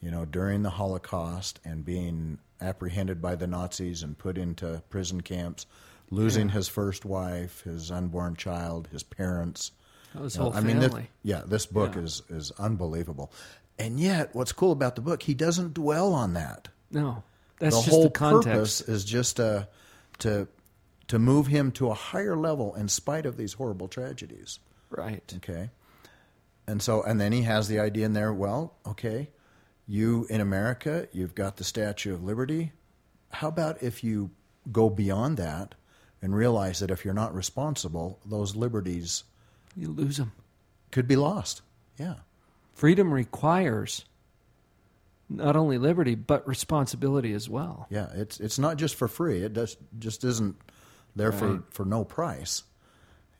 you 0.00 0.10
know, 0.10 0.24
during 0.24 0.62
the 0.62 0.70
Holocaust 0.70 1.58
and 1.64 1.84
being 1.84 2.38
apprehended 2.60 3.22
by 3.22 3.36
the 3.36 3.46
Nazis 3.46 4.02
and 4.02 4.18
put 4.18 4.36
into 4.36 4.82
prison 4.90 5.22
camps, 5.22 5.64
losing 6.10 6.50
his 6.50 6.68
first 6.68 7.04
wife, 7.06 7.62
his 7.62 7.90
unborn 7.90 8.36
child, 8.36 8.88
his 8.92 9.02
parents. 9.02 9.72
His 10.20 10.34
You 10.34 10.40
know, 10.40 10.50
whole 10.50 10.56
I 10.58 10.60
mean, 10.60 10.78
this, 10.80 10.88
family. 10.90 11.10
yeah, 11.22 11.42
this 11.46 11.66
book 11.66 11.94
Yeah. 11.94 12.02
is 12.02 12.22
is 12.28 12.50
unbelievable. 12.58 13.32
And 13.78 13.98
yet, 13.98 14.34
what's 14.34 14.52
cool 14.52 14.72
about 14.72 14.94
the 14.96 15.00
book, 15.00 15.22
he 15.22 15.32
doesn't 15.32 15.72
dwell 15.72 16.12
on 16.12 16.34
that 16.34 16.68
No, 16.90 17.22
that's 17.58 17.76
the 17.76 17.82
just 17.82 17.90
whole 17.94 18.02
the 18.04 18.10
context. 18.10 18.46
purpose 18.52 18.80
is 18.82 19.04
just 19.06 19.40
uh, 19.40 19.64
to 20.18 20.48
to 21.10 21.18
move 21.18 21.46
him 21.48 21.70
to 21.72 21.90
a 21.90 21.94
higher 21.94 22.36
level 22.36 22.74
in 22.74 22.88
spite 22.88 23.26
of 23.26 23.36
these 23.36 23.52
horrible 23.54 23.88
tragedies. 23.88 24.58
Right. 24.90 25.32
Okay, 25.36 25.70
and 26.66 26.80
so 26.82 27.02
and 27.02 27.20
then 27.20 27.32
he 27.32 27.42
has 27.42 27.68
the 27.68 27.78
idea 27.80 28.06
in 28.06 28.12
there. 28.14 28.32
Well, 28.32 28.74
okay, 28.86 29.28
you 29.86 30.26
in 30.30 30.40
America, 30.40 31.06
you've 31.12 31.34
got 31.34 31.56
the 31.56 31.64
Statue 31.64 32.14
of 32.14 32.24
Liberty. 32.24 32.72
How 33.30 33.48
about 33.48 33.82
if 33.82 34.02
you 34.02 34.30
go 34.72 34.90
beyond 34.90 35.36
that 35.36 35.74
and 36.22 36.34
realize 36.34 36.80
that 36.80 36.90
if 36.90 37.04
you're 37.04 37.14
not 37.14 37.34
responsible, 37.34 38.18
those 38.26 38.54
liberties 38.56 39.24
You 39.76 39.88
lose 39.88 40.16
them. 40.18 40.32
could 40.90 41.06
be 41.08 41.16
lost. 41.16 41.62
Yeah. 41.96 42.14
Freedom 42.74 43.12
requires 43.14 44.04
not 45.28 45.54
only 45.54 45.78
liberty 45.78 46.14
but 46.16 46.46
responsibility 46.48 47.32
as 47.32 47.48
well. 47.48 47.86
Yeah, 47.90 48.08
it's 48.14 48.40
it's 48.40 48.58
not 48.58 48.76
just 48.76 48.96
for 48.96 49.06
free. 49.08 49.42
It 49.42 49.52
does 49.52 49.76
just 49.98 50.24
isn't 50.24 50.56
there 51.16 51.32
for, 51.32 51.48
Right. 51.54 51.60
for 51.70 51.84
no 51.84 52.04
price. 52.04 52.64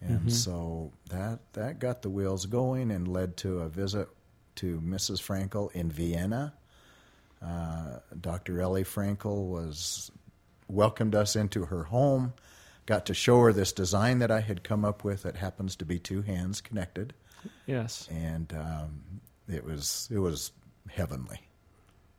And 0.03 0.33
so 0.33 0.93
that 1.11 1.41
that 1.53 1.79
got 1.79 2.01
the 2.01 2.09
wheels 2.09 2.47
going 2.47 2.91
and 2.91 3.07
led 3.07 3.37
to 3.39 3.59
a 3.61 3.69
visit 3.69 4.09
to 4.57 4.81
Mrs. 4.81 5.21
Frankl 5.21 5.71
in 5.73 5.91
Vienna. 5.91 6.55
Uh, 7.43 7.99
Dr. 8.19 8.61
Ellie 8.63 8.85
Frankl 8.85 9.47
was 9.49 10.11
welcomed 10.69 11.15
us 11.15 11.37
into 11.37 11.67
her 11.67 11.85
home. 11.85 12.33
Got 12.87 13.05
to 13.07 13.15
show 13.15 13.41
her 13.43 13.53
this 13.53 13.73
design 13.73 14.21
that 14.21 14.31
I 14.31 14.41
had 14.41 14.63
come 14.65 14.87
up 14.87 15.05
with 15.05 15.23
that 15.25 15.37
happens 15.37 15.77
to 15.77 15.85
be 15.85 15.99
two 15.99 16.23
hands 16.23 16.63
connected, 16.63 17.13
Yes. 17.67 18.09
and 18.11 18.51
um, 18.55 19.03
it 19.49 19.65
was 19.65 20.09
it 20.11 20.19
was 20.19 20.51
heavenly. 20.89 21.41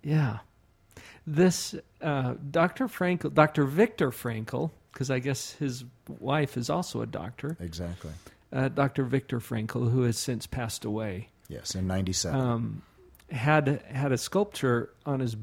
Yeah. 0.03 0.39
This 1.25 1.74
uh, 2.01 2.36
Dr. 2.51 2.88
Frankl, 2.88 3.34
Dr. 3.34 3.65
Viktor 3.65 4.12
Frankl, 4.12 4.70
because 4.93 5.10
I 5.12 5.19
guess 5.19 5.51
his 5.53 5.83
wife 6.07 6.57
is 6.57 6.69
also 6.69 7.01
a 7.01 7.05
doctor, 7.05 7.57
Exactly. 7.60 8.12
uh, 8.53 8.69
Dr. 8.69 9.03
Viktor 9.03 9.39
Frankl, 9.39 9.91
who 9.91 10.03
has 10.03 10.17
since 10.17 10.48
passed 10.48 10.86
away, 10.86 11.29
Yes, 11.48 11.75
in 11.75 11.88
'97. 11.88 12.39
um, 12.39 12.81
had 13.29 13.81
had 13.88 14.12
a 14.12 14.17
sculpture 14.17 14.89
on 15.05 15.19
his 15.19 15.36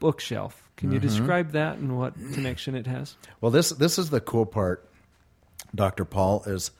bookshelf. 0.00 0.60
Can 0.76 0.90
you 0.92 0.98
describe 0.98 1.52
that 1.52 1.78
and 1.78 1.96
what 1.96 2.14
connection 2.32 2.74
it 2.74 2.86
has? 2.86 3.16
Well, 3.40 3.50
this 3.50 3.70
this 3.70 3.98
is 3.98 4.10
the 4.10 4.20
cool 4.20 4.44
part, 4.46 4.88
Doctor 5.74 6.04
Paul. 6.04 6.42
Is 6.46 6.70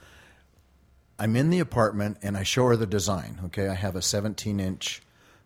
I'm 1.19 1.37
in 1.37 1.50
the 1.50 1.61
apartment 1.61 2.19
and 2.23 2.37
I 2.37 2.43
show 2.43 2.66
her 2.66 2.76
the 2.76 2.87
design. 2.87 3.38
Okay, 3.47 3.69
I 3.69 3.75
have 3.75 3.95
a 3.97 4.02
17 4.02 4.59
inch. 4.61 5.00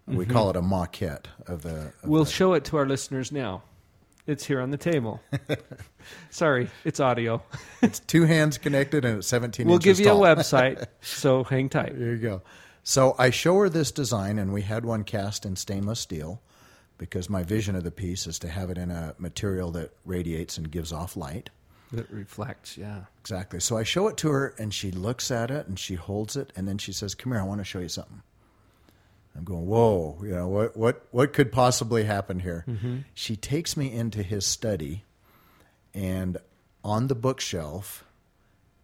We 0.06 0.24
call 0.24 0.48
it 0.48 0.56
a 0.56 0.62
maquette 0.62 1.26
of 1.46 1.60
the. 1.62 1.92
Of 2.02 2.08
We'll 2.08 2.24
the- 2.24 2.30
show 2.30 2.54
it 2.54 2.64
to 2.66 2.78
our 2.78 2.86
listeners 2.86 3.30
now. 3.30 3.62
It's 4.28 4.44
here 4.44 4.60
on 4.60 4.70
the 4.70 4.76
table. 4.76 5.22
Sorry, 6.30 6.68
it's 6.84 7.00
audio. 7.00 7.42
it's 7.82 7.98
two 7.98 8.24
hands 8.24 8.58
connected 8.58 9.06
and 9.06 9.18
it's 9.18 9.26
17 9.26 9.66
We'll 9.66 9.78
give 9.78 9.98
you 9.98 10.04
tall. 10.04 10.22
a 10.22 10.36
website, 10.36 10.86
so 11.00 11.44
hang 11.44 11.70
tight. 11.70 11.98
There 11.98 12.10
you 12.10 12.18
go. 12.18 12.42
So 12.82 13.14
I 13.18 13.30
show 13.30 13.56
her 13.56 13.70
this 13.70 13.90
design, 13.90 14.38
and 14.38 14.52
we 14.52 14.62
had 14.62 14.84
one 14.84 15.02
cast 15.04 15.46
in 15.46 15.56
stainless 15.56 16.00
steel 16.00 16.42
because 16.98 17.30
my 17.30 17.42
vision 17.42 17.74
of 17.74 17.84
the 17.84 17.90
piece 17.90 18.26
is 18.26 18.38
to 18.40 18.48
have 18.48 18.68
it 18.68 18.76
in 18.76 18.90
a 18.90 19.14
material 19.18 19.70
that 19.72 19.92
radiates 20.04 20.58
and 20.58 20.70
gives 20.70 20.92
off 20.92 21.16
light. 21.16 21.48
That 21.92 22.10
reflects, 22.10 22.76
yeah. 22.76 23.04
Exactly. 23.20 23.60
So 23.60 23.78
I 23.78 23.82
show 23.82 24.08
it 24.08 24.18
to 24.18 24.28
her, 24.28 24.54
and 24.58 24.74
she 24.74 24.90
looks 24.90 25.30
at 25.30 25.50
it 25.50 25.66
and 25.68 25.78
she 25.78 25.94
holds 25.94 26.36
it, 26.36 26.52
and 26.54 26.68
then 26.68 26.76
she 26.76 26.92
says, 26.92 27.14
"Come 27.14 27.32
here, 27.32 27.40
I 27.40 27.44
want 27.44 27.60
to 27.60 27.64
show 27.64 27.78
you 27.78 27.88
something." 27.88 28.22
I'm 29.38 29.44
going, 29.44 29.66
"Whoa! 29.66 30.18
You 30.22 30.32
know 30.32 30.48
what? 30.48 30.76
What? 30.76 31.06
What 31.12 31.32
could 31.32 31.52
possibly 31.52 32.04
happen 32.04 32.40
here?" 32.40 32.64
She 33.14 33.36
takes 33.36 33.76
me 33.76 33.92
into 33.92 34.22
his 34.22 34.44
study, 34.44 35.04
and 35.94 36.38
on 36.84 37.06
the 37.06 37.14
bookshelf, 37.14 38.04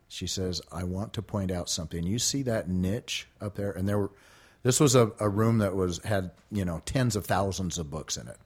she 0.08 0.26
says, 0.26 0.62
"I 0.70 0.84
want 0.84 1.12
to 1.14 1.22
point 1.22 1.50
out 1.50 1.68
something. 1.68 2.04
You 2.04 2.18
see 2.18 2.42
that 2.42 2.68
niche 2.68 3.26
up 3.40 3.56
there?" 3.56 3.72
And 3.72 3.88
there 3.88 3.98
were. 3.98 4.10
This 4.62 4.80
was 4.80 4.94
a, 4.94 5.12
a 5.20 5.28
room 5.28 5.58
that 5.58 5.74
was 5.74 5.98
had 6.04 6.30
you 6.50 6.64
know 6.64 6.80
tens 6.86 7.16
of 7.16 7.26
thousands 7.26 7.76
of 7.76 7.90
books 7.90 8.16
in 8.16 8.28
it. 8.28 8.38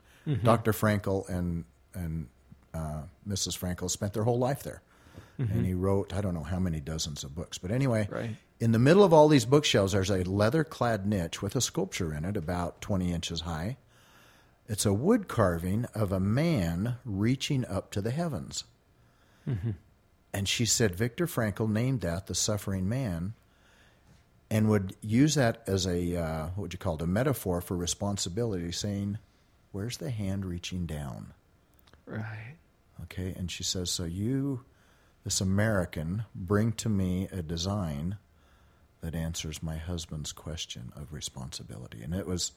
Dr. 0.43 0.73
Frankl 0.73 1.29
and 1.29 1.65
and 1.95 2.29
uh, 2.75 3.03
Mrs. 3.27 3.59
Frankl 3.59 3.89
spent 3.91 4.13
their 4.15 4.25
whole 4.25 4.39
life 4.39 4.63
there 4.63 4.83
and 5.39 5.65
he 5.65 5.73
wrote 5.75 6.13
I 6.13 6.21
don't 6.21 6.35
know 6.35 6.43
how 6.43 6.59
many 6.59 6.81
dozens 6.81 7.23
of 7.25 7.35
books. 7.35 7.59
But 7.59 7.71
anyway, 7.71 8.09
Right. 8.11 8.37
in 8.61 8.73
the 8.73 8.79
middle 8.79 9.05
of 9.05 9.13
all 9.13 9.29
these 9.29 9.45
bookshelves, 9.45 9.93
there's 9.93 10.11
a 10.11 10.25
leather-clad 10.25 11.07
niche 11.07 11.41
with 11.41 11.55
a 11.55 11.61
sculpture 11.61 12.13
in 12.13 12.25
it, 12.25 12.37
about 12.37 12.81
20 12.81 13.13
inches 13.13 13.43
high. 13.43 13.77
It's 14.67 14.85
a 14.85 14.93
wood 14.93 15.29
carving 15.29 15.85
of 15.95 16.11
a 16.13 16.21
man 16.21 16.97
reaching 17.05 17.65
up 17.67 17.91
to 17.93 18.01
the 18.03 18.11
heavens. 18.11 18.65
And 20.33 20.47
she 20.47 20.67
said 20.67 20.95
Viktor 20.95 21.27
Frankl 21.27 21.71
named 21.71 22.03
that 22.03 22.27
the 22.27 22.35
suffering 22.35 22.87
man, 22.89 23.33
and 24.51 24.69
would 24.69 24.95
use 25.01 25.37
that 25.37 25.63
as 25.67 25.87
a 25.87 26.17
uh, 26.17 26.47
what 26.49 26.59
would 26.59 26.73
you 26.75 26.79
call 26.79 26.97
it, 26.97 27.03
a 27.03 27.07
metaphor 27.07 27.61
for 27.63 27.77
responsibility, 27.77 28.71
saying, 28.73 29.19
"Where's 29.73 29.97
the 29.97 30.11
hand 30.11 30.45
reaching 30.45 30.85
down?" 30.85 31.33
Right. 32.05 32.57
Okay, 33.05 33.33
and 33.39 33.51
she 33.51 33.63
says, 33.63 33.91
So 33.91 34.05
you, 34.05 34.65
this 35.25 35.41
American, 35.41 36.25
bring 36.35 36.73
to 36.73 36.89
me 36.89 37.29
a 37.33 37.43
design 37.43 38.19
that 39.01 39.15
answers 39.15 39.63
my 39.63 39.77
husband's 39.77 40.33
question 40.33 40.93
of 40.97 41.13
responsibility. 41.13 42.03
And 42.03 42.15
it 42.15 42.27
was 42.27 42.53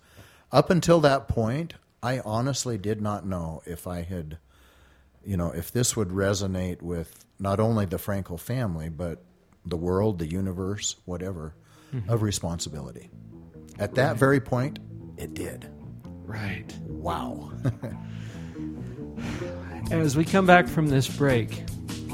up 0.51 0.69
until 0.69 0.99
that 1.01 1.27
point, 1.27 1.75
I 2.03 2.19
honestly 2.19 2.77
did 2.77 3.01
not 3.01 3.25
know 3.25 3.61
if 3.65 3.87
I 3.87 4.01
had, 4.01 4.37
you 5.23 5.37
know, 5.37 5.51
if 5.51 5.71
this 5.71 5.95
would 5.95 6.09
resonate 6.09 6.81
with 6.81 7.25
not 7.39 7.59
only 7.59 7.85
the 7.85 7.97
Frankl 7.97 8.39
family, 8.39 8.89
but 8.89 9.23
the 9.65 9.77
world, 9.77 10.19
the 10.19 10.27
universe, 10.27 10.95
whatever, 11.05 11.53
mm-hmm. 11.93 12.09
of 12.09 12.21
responsibility. 12.21 13.09
At 13.79 13.95
that 13.95 14.17
very 14.17 14.39
point, 14.39 14.79
it 15.17 15.33
did. 15.33 15.67
Right. 16.25 16.73
Wow. 16.87 17.51
As 19.91 20.15
we 20.15 20.25
come 20.25 20.45
back 20.45 20.67
from 20.67 20.87
this 20.87 21.07
break, 21.07 21.63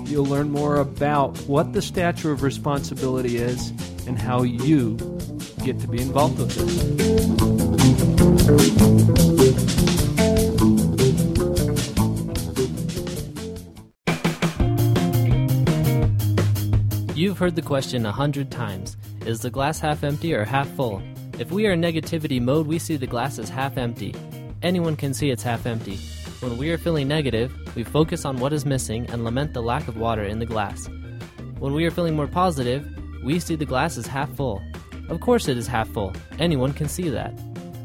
you'll 0.08 0.26
learn 0.26 0.50
more 0.52 0.78
about 0.78 1.38
what 1.42 1.74
the 1.74 1.82
stature 1.82 2.32
of 2.32 2.44
responsibility 2.44 3.38
is 3.38 3.70
and 4.08 4.18
how 4.18 4.44
you 4.44 4.96
get 5.64 5.80
to 5.82 5.88
be 5.88 6.02
involved 6.02 6.40
with 6.40 6.58
it. 6.58 7.78
You've 17.18 17.40
heard 17.40 17.56
the 17.56 17.64
question 17.64 18.06
a 18.06 18.12
hundred 18.12 18.52
times 18.52 18.96
Is 19.26 19.42
the 19.42 19.50
glass 19.50 19.80
half 19.80 20.04
empty 20.04 20.34
or 20.34 20.46
half 20.46 20.70
full? 20.70 21.02
If 21.40 21.52
we 21.52 21.68
are 21.68 21.74
in 21.74 21.82
negativity 21.82 22.42
mode, 22.42 22.68
we 22.68 22.80
see 22.80 22.96
the 22.96 23.08
glass 23.08 23.40
as 23.40 23.50
half 23.50 23.78
empty. 23.78 24.16
Anyone 24.62 24.96
can 24.96 25.14
see 25.14 25.30
it's 25.30 25.44
half 25.44 25.66
empty. 25.66 26.00
When 26.40 26.58
we 26.60 26.70
are 26.70 26.78
feeling 26.78 27.08
negative, 27.08 27.52
we 27.76 27.84
focus 27.84 28.24
on 28.24 28.38
what 28.38 28.54
is 28.54 28.64
missing 28.64 29.10
and 29.10 29.24
lament 29.24 29.54
the 29.54 29.62
lack 29.64 29.88
of 29.88 29.98
water 29.98 30.24
in 30.24 30.38
the 30.38 30.46
glass. 30.46 30.88
When 31.58 31.74
we 31.74 31.84
are 31.86 31.92
feeling 31.92 32.16
more 32.16 32.28
positive, 32.28 32.88
we 33.24 33.40
see 33.40 33.56
the 33.56 33.66
glass 33.66 33.98
as 33.98 34.06
half 34.06 34.32
full. 34.36 34.62
Of 35.10 35.20
course, 35.20 35.48
it 35.48 35.58
is 35.58 35.66
half 35.66 35.90
full. 35.90 36.14
Anyone 36.38 36.74
can 36.74 36.88
see 36.88 37.10
that. 37.10 37.34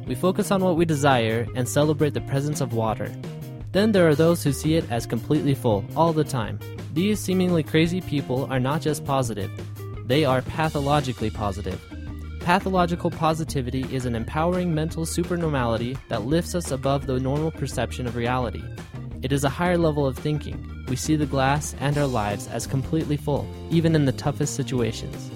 We 0.06 0.14
focus 0.14 0.50
on 0.50 0.62
what 0.62 0.76
we 0.76 0.84
desire 0.84 1.46
and 1.56 1.66
celebrate 1.66 2.12
the 2.12 2.20
presence 2.20 2.60
of 2.60 2.74
water. 2.74 3.10
Then 3.72 3.92
there 3.92 4.06
are 4.06 4.14
those 4.14 4.44
who 4.44 4.52
see 4.52 4.74
it 4.74 4.84
as 4.90 5.06
completely 5.06 5.54
full 5.54 5.82
all 5.96 6.12
the 6.12 6.22
time. 6.22 6.58
These 6.92 7.20
seemingly 7.20 7.62
crazy 7.62 8.02
people 8.02 8.44
are 8.52 8.60
not 8.60 8.82
just 8.82 9.06
positive, 9.06 9.50
they 10.06 10.26
are 10.26 10.42
pathologically 10.42 11.30
positive. 11.30 11.80
Pathological 12.44 13.08
positivity 13.08 13.86
is 13.94 14.04
an 14.04 14.16
empowering 14.16 14.74
mental 14.74 15.06
supernormality 15.06 15.96
that 16.08 16.26
lifts 16.26 16.56
us 16.56 16.72
above 16.72 17.06
the 17.06 17.20
normal 17.20 17.52
perception 17.52 18.04
of 18.04 18.16
reality. 18.16 18.64
It 19.22 19.30
is 19.30 19.44
a 19.44 19.48
higher 19.48 19.78
level 19.78 20.04
of 20.04 20.18
thinking. 20.18 20.84
We 20.88 20.96
see 20.96 21.14
the 21.14 21.24
glass 21.24 21.76
and 21.78 21.96
our 21.96 22.06
lives 22.06 22.48
as 22.48 22.66
completely 22.66 23.16
full, 23.16 23.46
even 23.70 23.94
in 23.94 24.06
the 24.06 24.12
toughest 24.12 24.56
situations. 24.56 25.30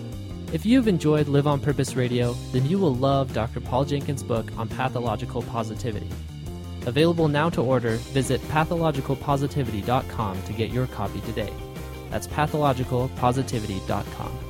If 0.53 0.67
you've 0.67 0.89
enjoyed 0.89 1.29
Live 1.29 1.47
on 1.47 1.61
Purpose 1.61 1.95
Radio, 1.95 2.33
then 2.51 2.67
you 2.67 2.77
will 2.77 2.97
love 2.97 3.33
Dr. 3.33 3.61
Paul 3.61 3.85
Jenkins' 3.85 4.25
book 4.25 4.51
on 4.59 4.69
pathological 4.69 5.43
positivity. 5.43 6.11
Available 6.87 7.29
now 7.29 7.49
to 7.51 7.63
order, 7.63 7.99
visit 8.13 8.41
pathologicalpositivity.com 8.49 10.43
to 10.43 10.53
get 10.53 10.71
your 10.71 10.89
copy 10.89 11.21
today. 11.21 11.53
That's 12.11 12.27
pathologicalpositivity.com. 12.27 14.46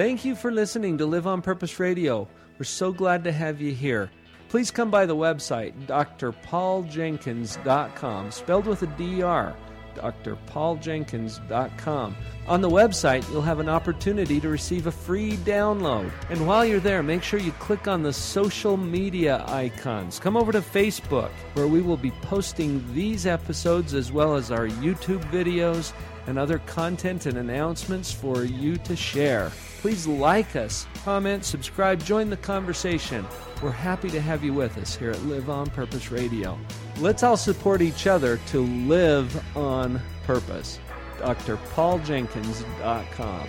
Thank 0.00 0.24
you 0.24 0.32
for 0.34 0.50
listening 0.50 0.96
to 0.96 1.04
Live 1.04 1.26
on 1.26 1.42
Purpose 1.42 1.78
Radio. 1.78 2.26
We're 2.58 2.64
so 2.64 2.90
glad 2.90 3.22
to 3.24 3.32
have 3.32 3.60
you 3.60 3.72
here. 3.72 4.10
Please 4.48 4.70
come 4.70 4.90
by 4.90 5.04
the 5.04 5.14
website, 5.14 5.74
drpauljenkins.com, 5.88 8.30
spelled 8.30 8.64
with 8.64 8.80
a 8.80 8.86
D 8.86 9.20
R, 9.20 9.54
drpauljenkins.com. 9.96 12.16
On 12.50 12.60
the 12.60 12.68
website, 12.68 13.30
you'll 13.30 13.42
have 13.42 13.60
an 13.60 13.68
opportunity 13.68 14.40
to 14.40 14.48
receive 14.48 14.88
a 14.88 14.90
free 14.90 15.36
download. 15.36 16.10
And 16.30 16.48
while 16.48 16.64
you're 16.64 16.80
there, 16.80 17.00
make 17.00 17.22
sure 17.22 17.38
you 17.38 17.52
click 17.52 17.86
on 17.86 18.02
the 18.02 18.12
social 18.12 18.76
media 18.76 19.44
icons. 19.46 20.18
Come 20.18 20.36
over 20.36 20.50
to 20.50 20.60
Facebook, 20.60 21.30
where 21.54 21.68
we 21.68 21.80
will 21.80 21.96
be 21.96 22.10
posting 22.22 22.84
these 22.92 23.24
episodes 23.24 23.94
as 23.94 24.10
well 24.10 24.34
as 24.34 24.50
our 24.50 24.66
YouTube 24.66 25.22
videos 25.30 25.92
and 26.26 26.40
other 26.40 26.58
content 26.66 27.26
and 27.26 27.38
announcements 27.38 28.10
for 28.10 28.42
you 28.42 28.76
to 28.78 28.96
share. 28.96 29.52
Please 29.80 30.08
like 30.08 30.56
us, 30.56 30.88
comment, 31.04 31.44
subscribe, 31.44 32.02
join 32.02 32.30
the 32.30 32.36
conversation. 32.36 33.24
We're 33.62 33.70
happy 33.70 34.10
to 34.10 34.20
have 34.20 34.42
you 34.42 34.54
with 34.54 34.76
us 34.76 34.96
here 34.96 35.12
at 35.12 35.22
Live 35.22 35.50
on 35.50 35.70
Purpose 35.70 36.10
Radio. 36.10 36.58
Let's 36.98 37.22
all 37.22 37.36
support 37.36 37.80
each 37.80 38.08
other 38.08 38.38
to 38.48 38.60
live 38.60 39.56
on 39.56 40.00
purpose. 40.24 40.80
drpauljenkins.com. 41.20 43.46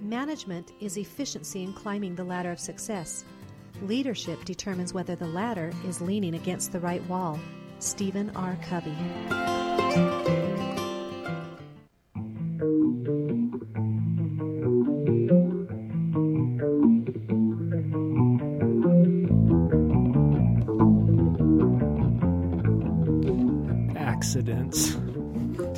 Management 0.00 0.72
is 0.80 0.96
efficiency 0.96 1.62
in 1.62 1.74
climbing 1.74 2.14
the 2.14 2.24
ladder 2.24 2.50
of 2.50 2.58
success. 2.58 3.26
Leadership 3.82 4.42
determines 4.44 4.94
whether 4.94 5.14
the 5.14 5.26
ladder 5.26 5.70
is 5.86 6.00
leaning 6.00 6.34
against 6.34 6.72
the 6.72 6.80
right 6.80 7.06
wall. 7.08 7.38
Stephen 7.78 8.30
R. 8.34 8.58
Covey. 8.68 10.47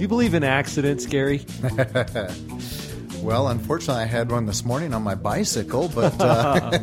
Do 0.00 0.04
you 0.04 0.08
believe 0.08 0.32
in 0.32 0.44
accidents, 0.44 1.04
Gary? 1.04 1.44
well, 3.22 3.48
unfortunately, 3.48 4.02
I 4.02 4.06
had 4.06 4.32
one 4.32 4.46
this 4.46 4.64
morning 4.64 4.94
on 4.94 5.02
my 5.02 5.14
bicycle, 5.14 5.90
but 5.94 6.18
uh, 6.18 6.78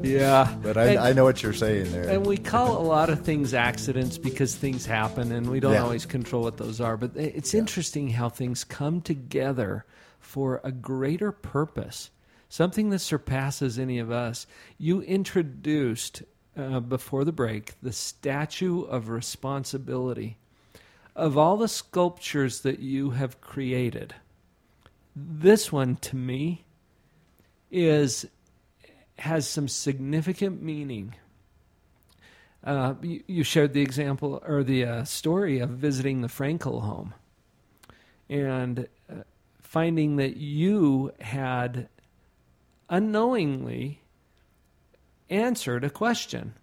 Yeah. 0.02 0.56
but 0.62 0.78
I, 0.78 0.84
And- 0.86 0.98
I 0.98 1.12
know 1.12 1.24
what 1.24 1.42
you're 1.42 1.52
saying 1.52 1.92
there. 1.92 2.08
And 2.08 2.24
we 2.24 2.38
call 2.38 2.78
a 2.78 2.86
lot 2.86 3.10
of 3.10 3.20
things 3.20 3.52
accidents 3.52 4.16
because 4.16 4.56
things 4.56 4.86
happen 4.86 5.30
and 5.30 5.50
we 5.50 5.60
don't 5.60 5.74
Yeah. 5.74 5.82
always 5.82 6.06
control 6.06 6.44
what 6.44 6.56
those 6.56 6.80
are. 6.80 6.96
But 6.96 7.10
it's 7.18 7.52
interesting 7.52 8.08
how 8.08 8.30
things 8.30 8.64
come 8.64 9.02
together 9.02 9.84
for 10.18 10.62
a 10.64 10.72
greater 10.72 11.32
purpose, 11.32 12.08
something 12.48 12.88
that 12.88 13.00
surpasses 13.00 13.78
any 13.78 13.98
of 13.98 14.10
us. 14.10 14.46
You 14.78 15.02
introduced 15.02 16.22
uh, 16.56 16.80
before 16.80 17.26
the 17.26 17.32
break 17.32 17.74
the 17.82 17.92
statue 17.92 18.84
of 18.84 19.10
responsibility. 19.10 20.38
Of 21.14 21.36
all 21.36 21.56
the 21.56 21.68
sculptures 21.68 22.60
that 22.60 22.78
you 22.78 23.10
have 23.10 23.40
created, 23.40 24.14
this 25.14 25.70
one 25.70 25.96
to 25.96 26.16
me 26.16 26.64
is 27.70 28.26
has 29.18 29.46
some 29.46 29.68
significant 29.68 30.62
meaning. 30.62 31.14
Uh, 32.64 32.94
you, 33.02 33.22
you 33.26 33.44
shared 33.44 33.72
the 33.72 33.82
example 33.82 34.42
or 34.46 34.62
the 34.62 34.84
uh, 34.84 35.04
story 35.04 35.58
of 35.58 35.70
visiting 35.70 36.22
the 36.22 36.28
Frankl 36.28 36.82
home 36.82 37.12
and 38.28 38.88
uh, 39.10 39.22
finding 39.60 40.16
that 40.16 40.36
you 40.36 41.12
had 41.20 41.88
unknowingly 42.88 44.00
answered 45.28 45.84
a 45.84 45.90
question. 45.90 46.54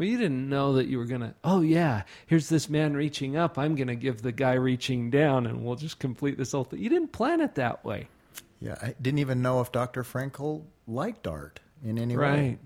I 0.00 0.02
mean, 0.02 0.12
you 0.12 0.18
didn't 0.18 0.48
know 0.48 0.72
that 0.74 0.86
you 0.86 0.96
were 0.96 1.04
going 1.04 1.20
to, 1.20 1.34
oh, 1.44 1.60
yeah, 1.60 2.04
here's 2.26 2.48
this 2.48 2.70
man 2.70 2.94
reaching 2.94 3.36
up. 3.36 3.58
I'm 3.58 3.74
going 3.74 3.88
to 3.88 3.94
give 3.94 4.22
the 4.22 4.32
guy 4.32 4.54
reaching 4.54 5.10
down 5.10 5.46
and 5.46 5.62
we'll 5.62 5.76
just 5.76 5.98
complete 5.98 6.38
this 6.38 6.52
whole 6.52 6.64
thing. 6.64 6.78
You 6.80 6.88
didn't 6.88 7.12
plan 7.12 7.42
it 7.42 7.56
that 7.56 7.84
way. 7.84 8.08
yeah, 8.60 8.76
I 8.80 8.94
didn't 8.98 9.18
even 9.18 9.42
know 9.42 9.60
if 9.60 9.72
Dr. 9.72 10.02
Frankl 10.02 10.62
liked 10.86 11.26
art 11.26 11.60
in 11.84 11.98
any 11.98 12.16
way. 12.16 12.22
Right. 12.22 12.58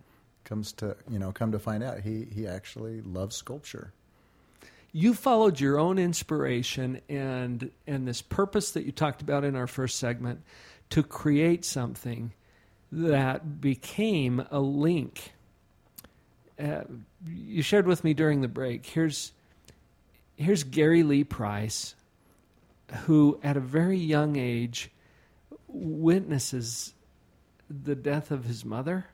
Comes 0.44 0.73
to 0.75 0.97
you 1.11 1.18
know, 1.18 1.33
come 1.33 1.51
to 1.51 1.59
find 1.59 1.83
out, 1.83 2.01
he 2.01 2.29
he 2.33 2.47
actually 2.47 3.01
loves 3.01 3.35
sculpture. 3.35 3.92
you 4.92 5.12
followed 5.12 5.59
your 5.59 5.77
own 5.81 5.99
inspiration 5.99 7.01
and 7.09 7.70
and 7.88 8.07
this 8.07 8.23
purpose 8.23 8.70
that 8.73 8.85
you 8.85 8.92
talked 8.92 9.23
about 9.23 9.42
in 9.42 9.57
our 9.57 9.66
first 9.66 9.99
segment 9.99 10.42
to 10.90 11.03
create 11.03 11.64
something 11.64 12.33
that 12.92 13.61
became 13.61 14.47
a 14.53 14.61
link. 14.61 15.33
Uh, 16.58 16.82
you 17.26 17.62
shared 17.62 17.86
with 17.86 18.04
me 18.04 18.14
during 18.14 18.40
the 18.40 18.48
break. 18.48 18.86
Here's 18.86 19.32
here's 20.36 20.62
Gary 20.64 21.02
Lee 21.02 21.24
Price, 21.24 21.94
who 23.04 23.38
at 23.42 23.56
a 23.56 23.60
very 23.60 23.98
young 23.98 24.36
age 24.36 24.90
witnesses 25.68 26.94
the 27.68 27.94
death 27.94 28.30
of 28.30 28.44
his 28.44 28.64
mother. 28.64 29.06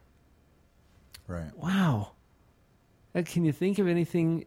Right. 1.27 1.57
Wow. 1.57 2.13
Uh, 3.15 3.23
Can 3.25 3.45
you 3.45 3.53
think 3.53 3.79
of 3.79 3.89
anything 3.89 4.47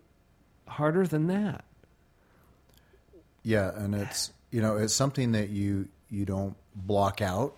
harder 0.68 1.08
than 1.08 1.28
that? 1.28 1.64
Yeah, 3.44 3.72
and 3.76 3.96
it's 3.96 4.32
you 4.52 4.62
know 4.62 4.78
it's 4.78 4.94
something 4.94 5.34
that 5.34 5.50
you 5.50 5.88
you 6.10 6.26
don't 6.26 6.56
block 6.76 7.22
out. 7.22 7.56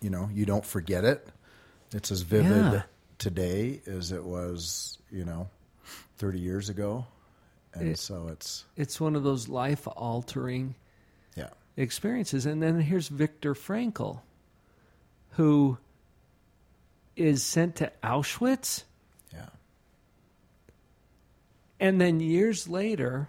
You 0.00 0.10
know, 0.10 0.28
you 0.32 0.44
don't 0.44 0.64
forget 0.64 1.04
it. 1.04 1.26
It's 1.92 2.10
as 2.12 2.20
vivid 2.20 2.72
Yeah. 2.72 2.82
Today 3.18 3.80
as 3.86 4.12
it 4.12 4.24
was, 4.24 4.98
you 5.10 5.24
know, 5.24 5.48
thirty 6.18 6.38
years 6.38 6.68
ago, 6.68 7.06
and 7.74 7.88
It- 7.90 7.98
so 7.98 8.28
it's 8.28 8.64
It's 8.76 9.00
one 9.00 9.14
of 9.16 9.22
those 9.22 9.48
life 9.48 9.86
altering 9.96 10.74
yeah, 11.36 11.50
experiences. 11.76 12.46
And 12.46 12.62
then 12.62 12.80
here's 12.80 13.08
Viktor 13.08 13.54
Frankl, 13.54 14.20
who 15.32 15.78
is 17.16 17.42
sent 17.42 17.76
to 17.76 17.92
Auschwitz. 18.02 18.84
Yeah. 19.32 19.48
And 21.80 22.00
then 22.00 22.20
years 22.20 22.68
later, 22.68 23.28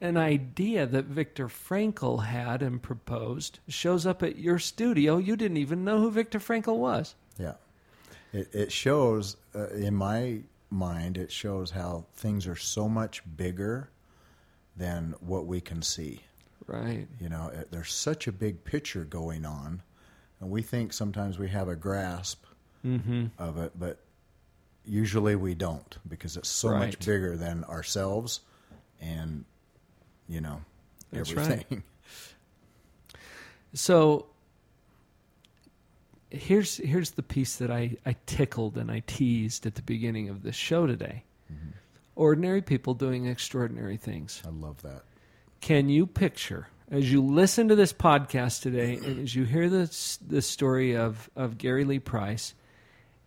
an 0.00 0.16
idea 0.16 0.86
that 0.86 1.04
Viktor 1.04 1.48
Frankl 1.48 2.24
had 2.24 2.62
and 2.62 2.82
proposed 2.82 3.60
shows 3.68 4.04
up 4.06 4.22
at 4.22 4.36
your 4.36 4.58
studio. 4.58 5.16
You 5.18 5.36
didn't 5.36 5.58
even 5.58 5.84
know 5.84 6.00
who 6.00 6.10
Viktor 6.10 6.38
Frankl 6.38 6.76
was. 6.76 7.14
Yeah. 7.38 7.54
It, 8.32 8.54
it 8.54 8.72
shows, 8.72 9.36
uh, 9.54 9.68
in 9.68 9.94
my 9.94 10.40
mind, 10.70 11.18
it 11.18 11.30
shows 11.30 11.70
how 11.72 12.06
things 12.14 12.46
are 12.46 12.56
so 12.56 12.88
much 12.88 13.22
bigger 13.36 13.90
than 14.76 15.14
what 15.20 15.46
we 15.46 15.60
can 15.60 15.82
see. 15.82 16.20
Right. 16.66 17.06
You 17.20 17.28
know, 17.28 17.50
it, 17.54 17.70
there's 17.70 17.92
such 17.92 18.26
a 18.26 18.32
big 18.32 18.64
picture 18.64 19.04
going 19.04 19.44
on, 19.44 19.82
and 20.40 20.50
we 20.50 20.62
think 20.62 20.92
sometimes 20.92 21.38
we 21.38 21.48
have 21.48 21.68
a 21.68 21.76
grasp 21.76 22.44
Mm-hmm. 22.84 23.26
of 23.38 23.58
it, 23.58 23.72
but 23.78 23.98
usually 24.84 25.36
we 25.36 25.54
don't 25.54 25.98
because 26.08 26.36
it's 26.36 26.48
so 26.48 26.70
Right. 26.70 26.78
much 26.80 26.98
bigger 26.98 27.36
than 27.36 27.62
ourselves 27.64 28.40
and, 29.00 29.44
you 30.28 30.40
know, 30.40 30.62
That's 31.12 31.32
right. 31.32 31.50
everything. 31.50 31.82
So 33.74 34.26
here's 36.32 36.78
here's 36.78 37.12
the 37.12 37.22
piece 37.22 37.56
that 37.56 37.70
I, 37.70 37.96
I 38.06 38.16
tickled 38.26 38.76
and 38.78 38.90
I 38.90 39.02
teased 39.06 39.66
at 39.66 39.74
the 39.74 39.82
beginning 39.82 40.28
of 40.28 40.42
this 40.42 40.56
show 40.56 40.86
today. 40.86 41.24
Mm-hmm. 41.52 41.70
Ordinary 42.16 42.62
people 42.62 42.94
doing 42.94 43.26
extraordinary 43.26 43.96
things. 43.96 44.42
I 44.44 44.50
love 44.50 44.82
that. 44.82 45.02
Can 45.60 45.88
you 45.88 46.06
picture 46.06 46.68
as 46.90 47.10
you 47.10 47.22
listen 47.22 47.68
to 47.68 47.76
this 47.76 47.92
podcast 47.92 48.62
today 48.62 48.94
and 49.04 49.20
as 49.20 49.34
you 49.34 49.44
hear 49.44 49.68
this 49.68 50.18
the 50.26 50.42
story 50.42 50.96
of, 50.96 51.30
of 51.36 51.58
Gary 51.58 51.84
Lee 51.84 51.98
Price 51.98 52.54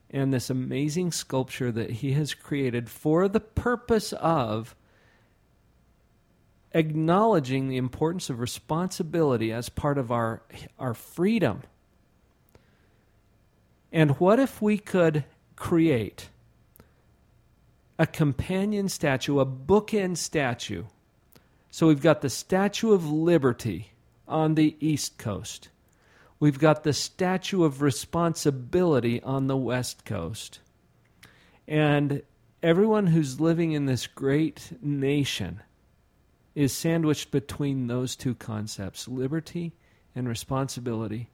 and 0.09 0.33
this 0.33 0.49
amazing 0.49 1.11
sculpture 1.11 1.71
that 1.71 1.89
he 1.89 2.13
has 2.13 2.33
created 2.33 2.89
for 2.89 3.27
the 3.27 3.39
purpose 3.39 4.13
of 4.13 4.75
acknowledging 6.73 7.69
the 7.69 7.77
importance 7.77 8.29
of 8.29 8.39
responsibility 8.39 9.51
as 9.51 9.69
part 9.69 9.97
of 9.97 10.11
our 10.11 10.41
our 10.79 10.93
freedom. 10.93 11.61
And 13.91 14.11
what 14.19 14.39
if 14.39 14.61
we 14.61 14.77
could 14.77 15.23
create 15.55 16.29
a 17.97 18.05
companion 18.05 18.89
statue, 18.89 19.39
a 19.39 19.45
bookend 19.45 20.17
statue? 20.17 20.83
So 21.71 21.87
we've 21.87 22.01
got 22.01 22.21
the 22.21 22.29
Statue 22.29 22.93
of 22.93 23.11
Liberty 23.11 23.91
on 24.27 24.55
the 24.55 24.75
East 24.79 25.17
Coast. 25.17 25.69
We've 26.39 26.59
got 26.59 26.83
the 26.83 26.93
Statue 26.93 27.63
of 27.63 27.81
Responsibility 27.81 29.21
on 29.21 29.47
the 29.47 29.57
West 29.57 30.05
Coast. 30.05 30.59
And 31.67 32.21
everyone 32.61 33.07
who's 33.07 33.39
living 33.39 33.71
in 33.71 33.85
this 33.85 34.07
great 34.07 34.71
nation 34.81 35.61
is 36.53 36.73
sandwiched 36.73 37.31
between 37.31 37.87
those 37.87 38.15
two 38.15 38.35
concepts 38.35 39.07
liberty 39.07 39.73
and 40.15 40.27
responsibility. 40.27 41.29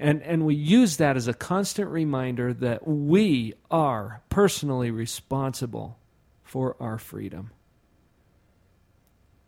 And, 0.00 0.22
and 0.22 0.46
we 0.46 0.54
use 0.54 0.96
that 0.96 1.18
as 1.18 1.28
a 1.28 1.34
constant 1.34 1.90
reminder 1.90 2.54
that 2.54 2.88
we 2.88 3.52
are 3.70 4.22
personally 4.30 4.90
responsible 4.90 5.98
for 6.42 6.74
our 6.80 6.96
freedom. 6.96 7.50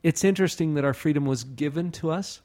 It's 0.03 0.25
interesting 0.25 0.75
that 0.75 0.85
our 0.85 0.93
freedom 0.93 1.25
was 1.25 1.43
given 1.43 1.91
to 1.93 2.11
us 2.11 2.43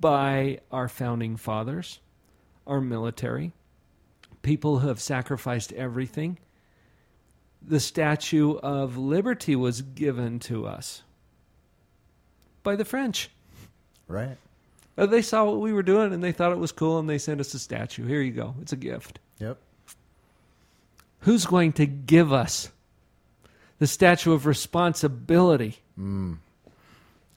by 0.00 0.58
our 0.72 0.88
founding 0.88 1.36
fathers, 1.36 2.00
our 2.66 2.80
military, 2.80 3.52
people 4.42 4.80
who 4.80 4.88
have 4.88 5.00
sacrificed 5.00 5.72
everything. 5.74 6.38
The 7.64 7.78
Statue 7.78 8.56
of 8.56 8.98
Liberty 8.98 9.54
was 9.54 9.80
given 9.80 10.40
to 10.40 10.66
us 10.66 11.04
by 12.64 12.74
the 12.74 12.84
French. 12.84 13.30
Right? 14.08 14.38
Uh, 14.98 15.06
They 15.06 15.22
saw 15.22 15.44
what 15.44 15.60
we 15.60 15.72
were 15.72 15.82
doing 15.82 16.12
and 16.12 16.22
they 16.22 16.32
thought 16.32 16.52
it 16.52 16.58
was 16.58 16.72
cool 16.72 16.98
and 16.98 17.08
they 17.08 17.18
sent 17.18 17.40
us 17.40 17.54
a 17.54 17.58
statue. 17.58 18.06
Here 18.06 18.20
you 18.20 18.32
go. 18.32 18.54
It's 18.60 18.72
a 18.72 18.76
gift. 18.76 19.18
Yep. 19.38 19.58
Who's 21.20 21.46
going 21.46 21.72
to 21.74 21.86
give 21.86 22.32
us 22.32 22.70
the 23.78 23.86
statue 23.86 24.32
of 24.32 24.44
responsibility? 24.46 25.78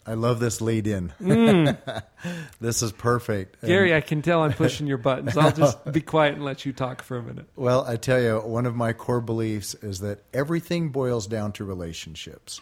I 0.07 0.13
love 0.13 0.39
this 0.39 0.59
lead 0.61 0.85
in. 0.87 1.13
this 2.61 2.81
is 2.83 2.91
perfect. 2.91 3.57
And- 3.61 3.69
Gary, 3.69 3.93
I 3.95 4.01
can 4.01 4.21
tell 4.21 4.41
I'm 4.43 4.53
pushing 4.63 4.87
your 4.87 4.97
buttons. 4.97 5.37
I'll 5.37 5.51
just 5.51 5.91
be 5.91 6.01
quiet 6.01 6.33
and 6.35 6.43
let 6.43 6.65
you 6.65 6.73
talk 6.73 7.01
for 7.03 7.17
a 7.17 7.23
minute. 7.23 7.45
Well, 7.55 7.85
I 7.87 7.95
tell 7.95 8.21
you, 8.21 8.37
one 8.39 8.65
of 8.65 8.75
my 8.75 8.93
core 8.93 9.21
beliefs 9.21 9.73
is 9.75 9.99
that 9.99 10.23
everything 10.33 10.89
boils 10.89 11.27
down 11.27 11.51
to 11.53 11.65
relationships. 11.65 12.61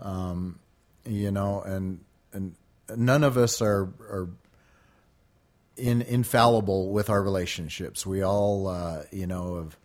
Um, 0.00 0.58
you 1.04 1.30
know, 1.30 1.62
and 1.62 2.00
and 2.32 2.54
none 2.96 3.24
of 3.24 3.36
us 3.36 3.60
are 3.62 3.82
are 4.00 4.28
in, 5.76 6.02
infallible 6.02 6.90
with 6.90 7.10
our 7.10 7.22
relationships. 7.22 8.06
We 8.06 8.22
all, 8.22 8.68
uh, 8.68 9.04
you 9.10 9.26
know, 9.26 9.56
have. 9.56 9.78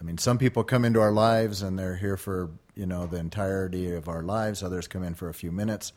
I 0.00 0.04
mean, 0.04 0.18
some 0.18 0.38
people 0.38 0.62
come 0.62 0.84
into 0.84 1.00
our 1.00 1.10
lives 1.10 1.60
and 1.60 1.76
they're 1.76 1.96
here 1.96 2.16
for 2.16 2.50
you 2.76 2.86
know 2.86 3.06
the 3.06 3.18
entirety 3.18 3.92
of 3.92 4.08
our 4.08 4.22
lives. 4.22 4.62
Others 4.62 4.86
come 4.86 5.02
in 5.02 5.14
for 5.14 5.28
a 5.28 5.34
few 5.34 5.50
minutes, 5.50 5.92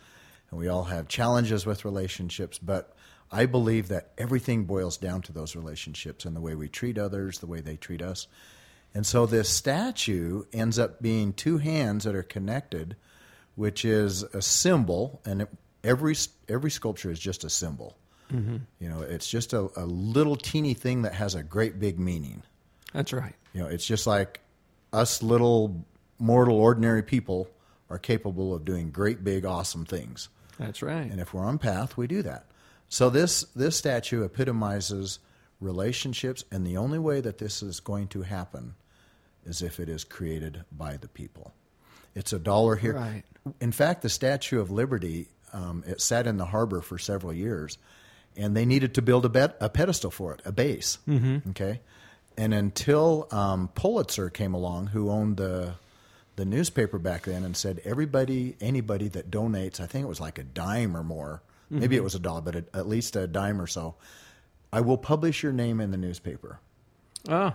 and 0.49 0.59
we 0.59 0.67
all 0.67 0.85
have 0.85 1.07
challenges 1.07 1.65
with 1.65 1.85
relationships. 1.85 2.57
But 2.57 2.95
I 3.31 3.45
believe 3.45 3.87
that 3.89 4.11
everything 4.17 4.65
boils 4.65 4.97
down 4.97 5.21
to 5.23 5.31
those 5.31 5.55
relationships 5.55 6.25
and 6.25 6.35
the 6.35 6.41
way 6.41 6.55
we 6.55 6.67
treat 6.67 6.97
others, 6.97 7.39
the 7.39 7.47
way 7.47 7.61
they 7.61 7.77
treat 7.77 8.01
us. 8.01 8.27
And 8.93 9.05
so 9.05 9.25
this 9.25 9.49
statue 9.49 10.43
ends 10.51 10.77
up 10.77 11.01
being 11.01 11.31
two 11.31 11.59
hands 11.59 12.03
that 12.03 12.15
are 12.15 12.23
connected, 12.23 12.97
which 13.55 13.85
is 13.85 14.23
a 14.23 14.41
symbol, 14.41 15.21
and 15.25 15.43
it, 15.43 15.49
every 15.83 16.15
every 16.47 16.71
sculpture 16.71 17.11
is 17.11 17.19
just 17.19 17.43
a 17.43 17.49
symbol. 17.49 17.95
You 18.79 18.87
know, 18.87 19.01
it's 19.01 19.27
just 19.27 19.51
a, 19.51 19.69
a 19.75 19.85
little 19.85 20.37
teeny 20.37 20.73
thing 20.73 21.01
that 21.01 21.13
has 21.13 21.35
a 21.35 21.43
great 21.43 21.81
big 21.81 21.99
meaning. 21.99 22.43
That's 22.93 23.11
right. 23.11 23.35
You 23.51 23.61
know, 23.61 23.67
it's 23.67 23.85
just 23.85 24.07
like 24.07 24.39
us 24.93 25.21
little 25.21 25.85
mortal 26.17 26.55
ordinary 26.55 27.03
people 27.03 27.49
are 27.89 27.97
capable 27.97 28.53
of 28.55 28.63
doing 28.63 28.89
great 28.89 29.25
big 29.25 29.43
awesome 29.43 29.83
things. 29.83 30.29
That's 30.57 30.81
right. 30.81 31.11
And 31.11 31.19
if 31.19 31.33
we're 31.33 31.43
on 31.43 31.57
path, 31.57 31.97
we 31.97 32.07
do 32.07 32.21
that. 32.21 32.45
So 32.87 33.09
this 33.09 33.41
this 33.53 33.75
statue 33.75 34.23
epitomizes 34.23 35.19
relationships 35.59 36.45
and 36.51 36.65
the 36.65 36.77
only 36.77 36.99
way 36.99 37.19
that 37.19 37.37
this 37.37 37.61
is 37.61 37.81
going 37.81 38.07
to 38.09 38.21
happen 38.21 38.75
is 39.45 39.61
if 39.61 39.77
it 39.77 39.89
is 39.89 40.05
created 40.05 40.63
by 40.71 40.95
the 40.95 41.09
people. 41.09 41.53
It's 42.15 42.31
a 42.31 42.39
dollar 42.39 42.77
here. 42.77 42.93
Right. 42.93 43.23
In 43.59 43.71
fact, 43.71 44.01
the 44.01 44.09
Statue 44.09 44.59
of 44.59 44.69
Liberty 44.69 45.27
um, 45.53 45.83
it 45.87 46.01
sat 46.01 46.27
in 46.27 46.37
the 46.37 46.45
harbor 46.45 46.81
for 46.81 46.97
several 46.97 47.33
years, 47.33 47.77
and 48.35 48.55
they 48.55 48.65
needed 48.65 48.93
to 48.95 49.01
build 49.01 49.25
a, 49.25 49.29
bet, 49.29 49.57
a 49.59 49.69
pedestal 49.69 50.11
for 50.11 50.33
it, 50.33 50.41
a 50.45 50.51
base. 50.51 50.97
Mm-hmm. 51.07 51.49
Okay, 51.51 51.81
and 52.37 52.53
until 52.53 53.27
um, 53.31 53.69
Pulitzer 53.75 54.29
came 54.29 54.53
along, 54.53 54.87
who 54.87 55.09
owned 55.09 55.37
the 55.37 55.73
the 56.37 56.45
newspaper 56.45 56.97
back 56.97 57.23
then, 57.23 57.43
and 57.43 57.55
said 57.55 57.81
everybody, 57.83 58.55
anybody 58.61 59.09
that 59.09 59.29
donates, 59.29 59.79
I 59.79 59.85
think 59.85 60.05
it 60.05 60.09
was 60.09 60.21
like 60.21 60.39
a 60.39 60.43
dime 60.43 60.95
or 60.95 61.03
more, 61.03 61.41
maybe 61.69 61.95
it 61.95 62.03
was 62.03 62.15
a 62.15 62.19
dollar, 62.19 62.41
but 62.41 62.55
at 62.55 62.65
at 62.73 62.87
least 62.87 63.15
a 63.15 63.27
dime 63.27 63.61
or 63.61 63.67
so, 63.67 63.95
I 64.73 64.81
will 64.81 64.97
publish 64.97 65.43
your 65.43 65.51
name 65.51 65.81
in 65.81 65.91
the 65.91 65.97
newspaper. 65.97 66.59
Oh, 67.29 67.53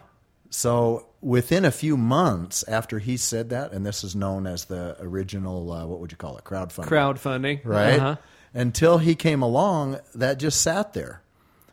So 0.51 1.07
within 1.21 1.65
a 1.65 1.71
few 1.71 1.97
months 1.97 2.63
after 2.69 2.99
he 2.99 3.17
said 3.17 3.51
that, 3.51 3.73
and 3.73 3.85
this 3.85 4.05
is 4.05 4.15
known 4.15 4.47
as 4.47 4.67
the 4.67 4.97
original, 5.01 5.73
uh, 5.73 5.87
what 5.87 6.01
would 6.01 6.13
you 6.13 6.19
call 6.19 6.37
it, 6.39 6.45
crowdfunding, 6.45 6.87
crowdfunding. 6.87 7.61
right? 7.65 7.99
Uh-huh. 7.99 8.17
Until 8.55 8.99
he 8.99 9.15
came 9.15 9.43
along, 9.43 9.99
that 10.15 10.39
just 10.39 10.61
sat 10.61 10.93
there. 10.93 11.23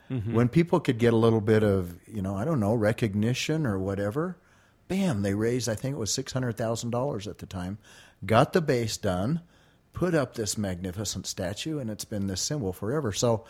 When 0.10 0.48
people 0.48 0.80
could 0.80 1.00
get 1.00 1.12
a 1.12 1.18
little 1.18 1.42
bit 1.42 1.64
of, 1.64 1.96
you 2.08 2.22
know, 2.22 2.36
I 2.36 2.46
don't 2.46 2.60
know, 2.60 2.76
recognition 2.76 3.66
or 3.66 3.80
whatever, 3.80 4.38
bam, 4.88 5.24
they 5.24 5.34
raised, 5.34 5.68
I 5.68 5.74
think 5.74 5.96
it 5.96 5.98
was 5.98 6.12
$600,000 6.12 7.28
at 7.28 7.40
the 7.40 7.48
time, 7.48 7.80
got 8.24 8.54
the 8.54 8.62
base 8.62 8.96
done, 8.98 9.42
put 9.92 10.14
up 10.14 10.36
this 10.36 10.56
magnificent 10.56 11.26
statue, 11.26 11.80
and 11.80 11.90
it's 11.90 12.06
been 12.06 12.28
this 12.28 12.42
symbol 12.42 12.74
forever. 12.74 13.12
So, 13.12 13.46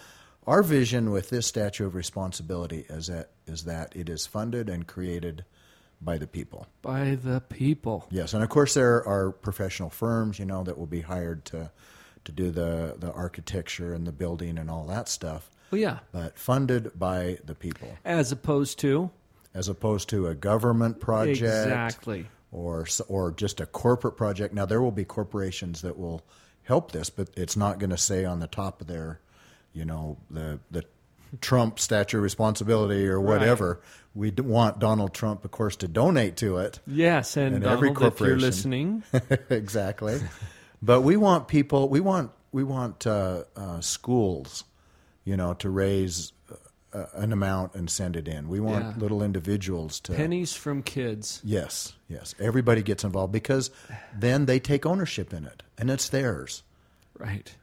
our 0.47 0.63
vision 0.63 1.11
with 1.11 1.29
this 1.29 1.45
statue 1.47 1.85
of 1.85 1.95
responsibility 1.95 2.85
is 2.89 3.07
that 3.07 3.29
is 3.47 3.63
that 3.65 3.95
it 3.95 4.09
is 4.09 4.25
funded 4.25 4.69
and 4.69 4.87
created 4.87 5.45
by 6.01 6.17
the 6.17 6.27
people. 6.27 6.67
By 6.81 7.15
the 7.15 7.41
people. 7.41 8.05
Yes, 8.09 8.33
and 8.33 8.43
of 8.43 8.49
course 8.49 8.73
there 8.73 9.05
are 9.07 9.31
professional 9.31 9.89
firms, 9.89 10.39
you 10.39 10.45
know, 10.45 10.63
that 10.63 10.77
will 10.77 10.85
be 10.87 11.01
hired 11.01 11.45
to 11.45 11.71
to 12.25 12.31
do 12.31 12.51
the 12.51 12.95
the 12.97 13.11
architecture 13.11 13.93
and 13.93 14.05
the 14.07 14.11
building 14.11 14.57
and 14.57 14.69
all 14.69 14.85
that 14.87 15.09
stuff, 15.09 15.49
Well, 15.71 15.81
yeah. 15.81 15.99
but 16.11 16.37
funded 16.37 16.97
by 16.97 17.37
the 17.45 17.55
people, 17.55 17.97
As 18.05 18.31
opposed 18.31 18.79
to 18.79 19.11
as 19.53 19.67
opposed 19.69 20.09
to 20.09 20.27
a 20.27 20.33
government 20.35 20.99
project 20.99 21.41
exactly. 21.41 22.25
or 22.51 22.87
or 23.07 23.31
just 23.31 23.59
a 23.61 23.65
corporate 23.65 24.17
project. 24.17 24.53
Now 24.53 24.65
there 24.65 24.81
will 24.81 24.91
be 24.91 25.05
corporations 25.05 25.81
that 25.81 25.97
will 25.97 26.23
help 26.63 26.91
this, 26.91 27.09
but 27.09 27.29
it's 27.35 27.57
not 27.57 27.77
going 27.77 27.89
to 27.89 27.97
say 27.97 28.23
on 28.25 28.39
the 28.39 28.47
top 28.47 28.79
of 28.81 28.87
their, 28.87 29.19
you 29.73 29.85
know, 29.85 30.17
the 30.31 30.59
the 30.71 30.83
Trump 31.41 31.79
statue 31.79 32.17
of 32.17 32.23
responsibility 32.23 33.07
or 33.07 33.19
whatever. 33.19 33.81
We 34.15 34.29
d- 34.29 34.43
want 34.43 34.77
Donald 34.77 35.13
Trump, 35.15 35.43
of 35.43 35.49
course, 35.49 35.75
to 35.77 35.87
donate 35.87 36.35
to 36.37 36.57
it. 36.57 36.79
Yes, 36.85 37.35
and, 37.35 37.55
And 37.55 37.63
Donald, 37.63 37.77
every 37.79 37.89
if 37.89 37.99
you're 37.99 38.09
corporation. 38.11 38.39
listening, 38.39 39.03
exactly. 39.49 40.21
But 40.81 41.01
we 41.01 41.17
want 41.17 41.47
people. 41.47 41.89
We 41.89 41.99
want 41.99 42.31
we 42.51 42.63
want 42.63 43.07
uh, 43.07 43.45
uh, 43.55 43.81
schools, 43.81 44.63
you 45.25 45.35
know, 45.35 45.55
to 45.55 45.69
raise 45.71 46.33
uh, 46.93 47.05
an 47.15 47.33
amount 47.33 47.73
and 47.73 47.89
send 47.89 48.15
it 48.15 48.27
in. 48.27 48.47
We 48.49 48.59
want 48.59 48.85
Yeah. 48.85 48.93
little 49.01 49.23
individuals 49.23 49.99
to 50.01 50.13
pennies 50.13 50.53
from 50.53 50.83
kids. 50.83 51.41
Yes, 51.43 51.93
yes. 52.07 52.35
Everybody 52.39 52.83
gets 52.83 53.03
involved 53.03 53.33
because 53.33 53.71
then 54.15 54.45
they 54.45 54.59
take 54.59 54.85
ownership 54.85 55.33
in 55.33 55.45
it, 55.45 55.63
and 55.79 55.89
it's 55.89 56.09
theirs. 56.09 56.61
Right. 57.17 57.55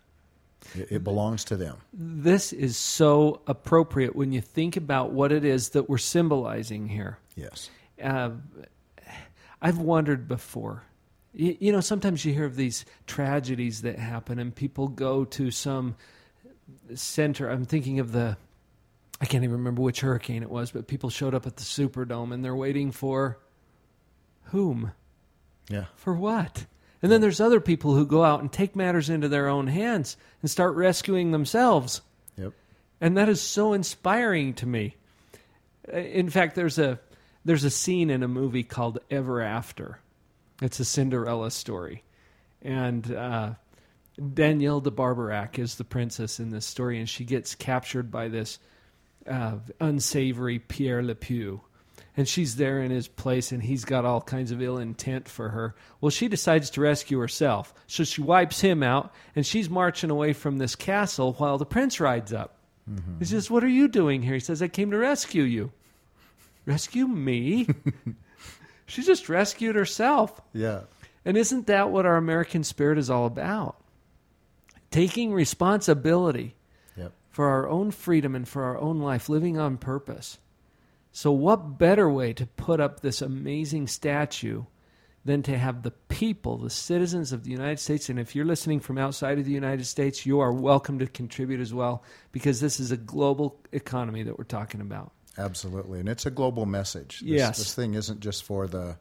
It, 0.74 1.02
belongs 1.02 1.44
to 1.46 1.56
them. 1.56 1.78
This 1.92 2.52
is 2.52 2.76
so 2.76 3.40
appropriate 3.46 4.14
when 4.14 4.32
you 4.32 4.40
think 4.40 4.76
about 4.76 5.12
what 5.12 5.32
it 5.32 5.44
is 5.44 5.70
that 5.70 5.88
we're 5.88 5.98
symbolizing 5.98 6.88
here. 6.88 7.18
Yes. 7.34 7.70
uh, 8.02 8.30
I've 9.62 9.78
wondered 9.78 10.28
before. 10.28 10.84
You, 11.32 11.56
you 11.60 11.72
know, 11.72 11.80
sometimes 11.80 12.24
you 12.24 12.32
hear 12.32 12.44
of 12.44 12.56
these 12.56 12.84
tragedies 13.06 13.82
that 13.82 13.98
happen, 13.98 14.38
and 14.38 14.54
people 14.54 14.88
go 14.88 15.24
to 15.24 15.50
some 15.50 15.96
center. 16.94 17.48
I'm 17.48 17.64
thinking 17.64 18.00
of 18.00 18.12
the, 18.12 18.36
I 19.20 19.26
can't 19.26 19.44
even 19.44 19.56
remember 19.56 19.82
which 19.82 20.00
hurricane 20.00 20.42
it 20.42 20.50
was, 20.50 20.70
but 20.70 20.86
people 20.86 21.10
showed 21.10 21.34
up 21.34 21.46
at 21.46 21.56
the 21.56 21.62
Superdome 21.62 22.32
and 22.32 22.44
they're 22.44 22.56
waiting 22.56 22.90
for 22.92 23.38
whom? 24.44 24.92
Yeah. 25.68 25.86
For 25.96 26.14
what? 26.14 26.66
And 27.02 27.10
then 27.10 27.20
there's 27.20 27.40
other 27.40 27.60
people 27.60 27.94
who 27.94 28.04
go 28.04 28.24
out 28.24 28.40
and 28.40 28.52
take 28.52 28.76
matters 28.76 29.08
into 29.08 29.28
their 29.28 29.48
own 29.48 29.68
hands 29.68 30.16
and 30.42 30.50
start 30.50 30.74
rescuing 30.74 31.30
themselves. 31.30 32.02
Yep. 32.36 32.52
And 33.00 33.16
that 33.16 33.28
is 33.28 33.40
so 33.40 33.72
inspiring 33.72 34.54
to 34.54 34.66
me. 34.66 34.96
Uh, 35.92 35.96
In 35.98 36.28
fact, 36.28 36.54
there's 36.54 36.78
a 36.78 37.00
there's 37.44 37.64
a 37.64 37.70
scene 37.70 38.10
in 38.10 38.22
a 38.22 38.28
movie 38.28 38.64
called 38.64 38.98
Ever 39.10 39.40
After. 39.40 39.98
It's 40.60 40.78
a 40.78 40.84
Cinderella 40.84 41.50
story, 41.50 42.02
and 42.60 43.10
uh, 43.10 43.54
Danielle 44.34 44.82
de 44.82 44.90
Barbarac 44.90 45.58
is 45.58 45.76
the 45.76 45.84
princess 45.84 46.38
in 46.38 46.50
this 46.50 46.66
story, 46.66 46.98
and 46.98 47.08
she 47.08 47.24
gets 47.24 47.54
captured 47.54 48.10
by 48.10 48.28
this 48.28 48.58
uh, 49.26 49.54
unsavory 49.80 50.58
Pierre 50.58 51.02
Le 51.02 51.14
Pieu. 51.14 51.62
And 52.16 52.26
she's 52.28 52.56
there 52.56 52.80
in 52.82 52.90
his 52.90 53.06
place, 53.08 53.52
and 53.52 53.62
he's 53.62 53.84
got 53.84 54.04
all 54.04 54.20
kinds 54.20 54.50
of 54.50 54.60
ill 54.60 54.78
intent 54.78 55.28
for 55.28 55.50
her. 55.50 55.74
Well, 56.00 56.10
she 56.10 56.26
decides 56.28 56.68
to 56.70 56.80
rescue 56.80 57.18
herself. 57.20 57.72
So 57.86 58.02
she 58.04 58.20
wipes 58.20 58.60
him 58.60 58.82
out, 58.82 59.12
and 59.36 59.46
she's 59.46 59.70
marching 59.70 60.10
away 60.10 60.32
from 60.32 60.58
this 60.58 60.74
castle 60.74 61.34
while 61.34 61.56
the 61.56 61.64
prince 61.66 62.00
rides 62.00 62.32
up. 62.32 62.56
He 63.20 63.24
says, 63.24 63.48
What 63.48 63.62
are 63.62 63.68
you 63.68 63.86
doing 63.86 64.22
here? 64.22 64.34
He 64.34 64.40
says, 64.40 64.60
I 64.60 64.66
came 64.68 64.90
to 64.90 64.98
rescue 64.98 65.44
you. 65.44 65.70
Rescue 66.66 67.06
me? 67.06 67.68
she 68.86 69.02
just 69.02 69.28
rescued 69.28 69.76
herself. 69.76 70.40
Yeah. 70.52 70.80
And 71.24 71.36
isn't 71.36 71.68
that 71.68 71.90
what 71.90 72.04
our 72.06 72.16
American 72.16 72.64
spirit 72.64 72.98
is 72.98 73.08
all 73.08 73.26
about? 73.26 73.76
Taking 74.90 75.32
responsibility 75.32 76.56
Yep. 76.96 77.12
for 77.30 77.46
our 77.46 77.68
own 77.68 77.92
freedom 77.92 78.34
and 78.34 78.48
for 78.48 78.64
our 78.64 78.78
own 78.78 78.98
life, 78.98 79.28
living 79.28 79.56
on 79.56 79.76
purpose. 79.76 80.38
So, 81.12 81.32
what 81.32 81.78
better 81.78 82.08
way 82.08 82.32
to 82.34 82.46
put 82.46 82.80
up 82.80 83.00
this 83.00 83.20
amazing 83.20 83.88
statue 83.88 84.64
than 85.24 85.42
to 85.42 85.58
have 85.58 85.82
the 85.82 85.90
people, 85.90 86.58
the 86.58 86.70
citizens 86.70 87.32
of 87.32 87.44
the 87.44 87.50
United 87.50 87.80
States? 87.80 88.08
And 88.08 88.18
if 88.18 88.36
you're 88.36 88.44
listening 88.44 88.80
from 88.80 88.96
outside 88.96 89.38
of 89.38 89.44
the 89.44 89.52
United 89.52 89.86
States, 89.86 90.24
you 90.24 90.40
are 90.40 90.52
welcome 90.52 90.98
to 91.00 91.06
contribute 91.06 91.60
as 91.60 91.74
well 91.74 92.04
because 92.32 92.60
this 92.60 92.78
is 92.78 92.92
a 92.92 92.96
global 92.96 93.60
economy 93.72 94.22
that 94.22 94.38
we're 94.38 94.44
talking 94.44 94.80
about. 94.80 95.12
Absolutely. 95.36 96.00
And 96.00 96.08
it's 96.08 96.26
a 96.26 96.30
global 96.30 96.66
message. 96.66 97.20
This, 97.20 97.28
Yes. 97.28 97.58
This 97.58 97.74
thing 97.74 97.94
isn't 97.94 98.20
just 98.20 98.44
for 98.44 98.66
the 98.66 98.96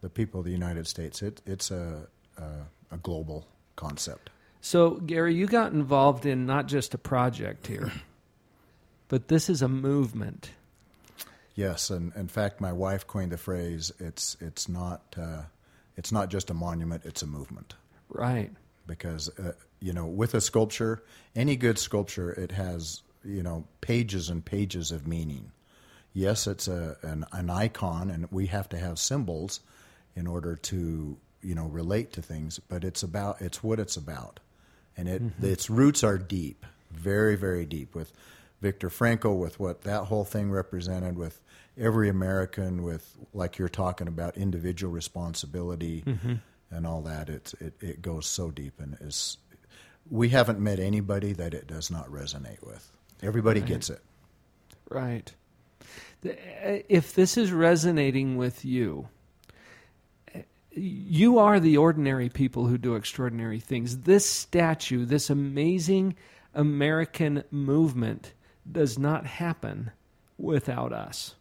the 0.00 0.10
people 0.10 0.40
of 0.40 0.46
the 0.46 0.52
United 0.52 0.86
States. 0.86 1.22
It 1.22 1.42
it's 1.46 1.70
a 1.70 2.08
a, 2.38 2.94
a 2.94 2.96
global 2.98 3.46
concept. 3.76 4.30
So, 4.60 4.94
Gary, 4.94 5.34
you 5.34 5.46
got 5.46 5.72
involved 5.72 6.24
in 6.24 6.46
not 6.46 6.66
just 6.66 6.94
a 6.94 6.98
project 6.98 7.66
here, 7.66 7.92
but 9.08 9.28
this 9.28 9.50
is 9.50 9.60
a 9.60 9.68
movement. 9.68 10.50
Yes, 11.54 11.90
and 11.90 12.12
in 12.16 12.28
fact, 12.28 12.60
my 12.60 12.72
wife 12.72 13.06
coined 13.06 13.32
the 13.32 13.38
phrase. 13.38 13.92
It's 13.98 14.36
it's 14.40 14.68
not 14.68 15.02
uh, 15.20 15.42
it's 15.96 16.10
not 16.12 16.30
just 16.30 16.50
a 16.50 16.54
monument. 16.54 17.02
It's 17.04 17.22
a 17.22 17.26
movement. 17.26 17.74
Right. 18.08 18.50
because 18.86 19.28
uh, 19.38 19.52
you 19.80 19.92
know 19.92 20.06
with 20.06 20.34
a 20.34 20.40
sculpture 20.40 21.02
any 21.34 21.56
good 21.56 21.78
sculpture 21.78 22.30
it 22.32 22.52
has 22.52 23.02
you 23.24 23.42
know 23.42 23.64
pages 23.80 24.28
and 24.28 24.44
pages 24.44 24.90
of 24.90 25.06
meaning 25.06 25.50
yes 26.12 26.46
it's 26.46 26.68
a 26.68 26.96
an, 27.02 27.24
an 27.32 27.48
icon 27.48 28.10
and 28.10 28.26
we 28.30 28.46
have 28.48 28.68
to 28.68 28.76
have 28.76 28.98
symbols 28.98 29.60
in 30.14 30.26
order 30.26 30.56
to 30.56 31.16
you 31.42 31.54
know 31.54 31.66
relate 31.66 32.12
to 32.12 32.20
things 32.22 32.58
but 32.68 32.84
it's 32.84 33.02
about 33.02 33.40
it's 33.40 33.62
what 33.62 33.80
it's 33.80 33.96
about 33.96 34.40
and 34.96 35.08
it 35.08 35.22
its 35.42 35.70
roots 35.70 36.04
are 36.04 36.18
deep 36.18 36.66
very 36.90 37.36
very 37.36 37.64
deep 37.64 37.94
with 37.94 38.12
Viktor 38.62 38.88
Frankl 38.88 39.38
with 39.38 39.58
what 39.58 39.82
that 39.82 40.04
whole 40.04 40.24
thing 40.24 40.50
represented 40.50 41.16
with 41.18 41.42
every 41.76 42.08
American 42.08 42.82
with 42.84 43.16
like 43.34 43.58
you're 43.58 43.68
talking 43.68 44.06
about 44.06 44.36
individual 44.36 44.92
responsibility 44.92 46.04
and 46.70 46.86
all 46.86 47.02
that. 47.02 47.28
It, 47.28 47.52
it 47.60 47.74
it 47.80 48.02
goes 48.02 48.24
so 48.26 48.50
deep 48.52 48.80
and 48.80 48.96
is 49.00 49.36
we 50.08 50.28
haven't 50.28 50.60
met 50.60 50.78
anybody 50.78 51.32
that 51.32 51.54
it 51.54 51.66
does 51.66 51.90
not 51.90 52.08
resonate 52.08 52.64
with. 52.64 52.90
Everybody 53.22 53.60
gets 53.60 53.90
it. 53.90 54.00
Right. 54.88 55.32
Uh, 56.24 56.30
If 56.88 57.14
this 57.14 57.36
is 57.36 57.50
resonating 57.50 58.36
with 58.36 58.64
you, 58.64 59.08
you 60.70 61.38
are 61.38 61.60
the 61.60 61.76
ordinary 61.76 62.28
people 62.28 62.66
who 62.66 62.78
do 62.78 62.94
extraordinary 62.94 63.60
things. 63.60 63.98
This 63.98 64.28
statue, 64.28 65.04
this 65.04 65.30
amazing 65.30 66.14
American 66.54 67.44
movement, 67.50 68.32
does 68.70 68.98
not 68.98 69.26
happen 69.26 69.90
without 70.38 70.92
us. 70.92 71.34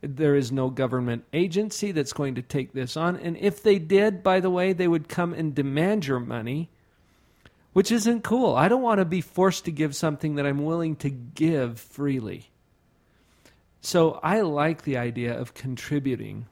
There 0.00 0.34
is 0.34 0.52
no 0.52 0.68
government 0.68 1.24
agency 1.32 1.92
that's 1.92 2.12
going 2.12 2.34
to 2.34 2.42
take 2.42 2.72
this 2.72 2.96
on. 2.96 3.16
And 3.16 3.36
if 3.38 3.62
they 3.62 3.78
did, 3.78 4.22
by 4.22 4.40
the 4.40 4.50
way, 4.50 4.72
they 4.72 4.88
would 4.88 5.08
come 5.08 5.32
and 5.32 5.54
demand 5.54 6.06
your 6.06 6.20
money 6.20 6.70
which 7.74 7.92
isn't 7.92 8.22
cool. 8.22 8.54
I 8.54 8.68
don't 8.68 8.82
want 8.82 9.00
to 9.00 9.04
be 9.04 9.20
forced 9.20 9.66
to 9.66 9.72
give 9.72 9.94
something 9.94 10.36
that 10.36 10.46
I'm 10.46 10.64
willing 10.64 10.96
to 10.96 11.10
give 11.10 11.78
freely. 11.78 12.50
So 13.80 14.20
I 14.22 14.40
like 14.40 14.82
the 14.82 14.96
idea 14.96 15.38
of 15.38 15.54
contributing 15.54 16.46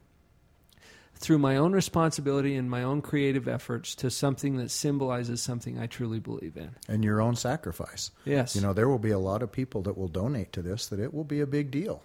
through 1.23 1.39
my 1.39 1.57
own 1.57 1.73
responsibility 1.73 2.55
and 2.57 2.69
my 2.71 2.83
own 2.83 3.01
creative 3.01 3.47
efforts 3.49 3.95
to 3.95 4.11
something 4.11 4.57
that 4.57 4.71
symbolizes 4.71 5.41
something 5.43 5.79
I 5.79 5.87
truly 5.87 6.19
believe 6.19 6.57
in. 6.57 6.71
and 6.89 7.03
your 7.05 7.21
own 7.23 7.37
sacrifice 7.37 8.11
Yes. 8.25 8.55
you 8.57 8.61
know 8.61 8.73
there 8.73 8.89
will 8.89 8.99
be 8.99 9.11
a 9.13 9.19
lot 9.19 9.43
of 9.43 9.51
people 9.53 9.83
that 9.83 9.97
will 9.97 10.09
donate 10.09 10.53
to 10.53 10.63
this 10.63 10.87
that 10.89 11.01
it 11.01 11.15
will 11.15 11.25
be 11.25 11.41
a 11.41 11.47
big 11.47 11.71
deal 11.71 12.03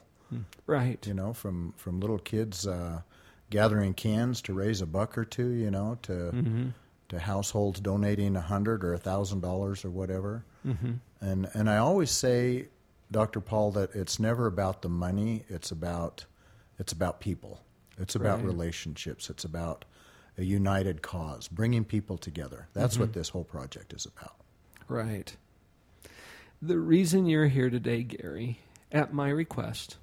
Right. 0.66 1.06
you 1.08 1.14
know 1.14 1.34
from 1.34 1.74
from 1.78 2.00
little 2.00 2.20
kids 2.20 2.68
uh, 2.68 3.02
gathering 3.50 3.94
cans 3.94 4.42
to 4.44 4.54
raise 4.54 4.82
a 4.82 4.86
buck 4.86 5.18
or 5.18 5.26
two 5.26 5.50
you 5.50 5.72
know 5.72 5.98
to 6.04 6.12
Mm-hmm. 6.12 6.68
to 7.10 7.20
households 7.20 7.80
donating 7.80 8.36
a 8.36 8.42
hundred 8.42 8.84
or 8.84 8.94
a 8.94 8.98
thousand 9.00 9.42
dollars 9.42 9.86
or 9.86 9.90
whatever 9.90 10.44
Mm-hmm. 10.66 10.94
and 11.22 11.50
and 11.54 11.70
I 11.70 11.78
always 11.78 12.12
say 12.12 12.68
Dr. 13.10 13.40
Paul 13.40 13.72
that 13.72 13.96
it's 13.96 14.20
never 14.20 14.48
about 14.48 14.82
the 14.82 14.90
money 14.90 15.46
it's 15.48 15.72
about 15.72 16.26
it's 16.78 16.92
about 16.92 17.22
people 17.22 17.62
it's 17.98 18.16
about 18.16 18.38
Right. 18.38 18.46
relationships 18.46 19.30
it's 19.30 19.44
about 19.46 19.86
a 20.38 20.44
united 20.44 21.02
cause 21.02 21.48
bringing 21.48 21.84
people 21.86 22.18
together 22.18 22.68
that's 22.74 22.94
Mm-hmm. 22.96 23.04
what 23.04 23.14
this 23.14 23.30
whole 23.30 23.44
project 23.44 23.94
is 23.94 24.06
about 24.06 24.36
Right. 24.90 25.36
The 26.62 26.80
reason 26.80 27.26
you're 27.28 27.48
here 27.48 27.70
today, 27.70 28.04
Gary, 28.04 28.60
at 28.92 29.14
my 29.14 29.30
request, 29.30 29.98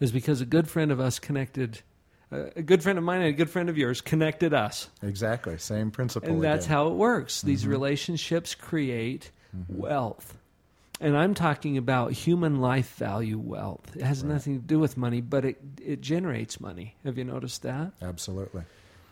is 0.00 0.10
because 0.10 0.40
a 0.40 0.46
good 0.46 0.68
friend 0.68 0.90
of 0.90 0.98
us 1.00 1.18
connected, 1.18 1.82
uh, 2.32 2.46
a 2.56 2.62
good 2.62 2.82
friend 2.82 2.98
of 2.98 3.04
mine 3.04 3.20
and 3.20 3.28
a 3.28 3.32
good 3.32 3.50
friend 3.50 3.68
of 3.68 3.76
yours 3.76 4.00
connected 4.00 4.54
us. 4.54 4.88
exactly 5.02 5.58
same 5.58 5.90
principle 5.90 6.28
And 6.30 6.42
that's 6.42 6.64
again. 6.64 6.76
how 6.76 6.88
it 6.88 6.94
works. 6.94 7.42
These 7.42 7.66
relationships 7.66 8.54
create 8.54 9.30
wealth. 9.68 10.36
And 11.00 11.16
I'm 11.16 11.34
talking 11.34 11.76
about 11.76 12.12
human 12.12 12.60
life 12.60 12.96
value 12.96 13.38
wealth. 13.38 13.94
It 13.94 14.02
has 14.02 14.24
nothing 14.24 14.60
to 14.60 14.66
do 14.66 14.80
with 14.80 14.96
money, 14.96 15.20
but 15.20 15.44
it, 15.44 15.60
it 15.80 16.00
generates 16.00 16.60
money. 16.60 16.96
Have 17.04 17.16
you 17.18 17.24
noticed 17.24 17.62
that? 17.62 17.92
absolutely 18.02 18.62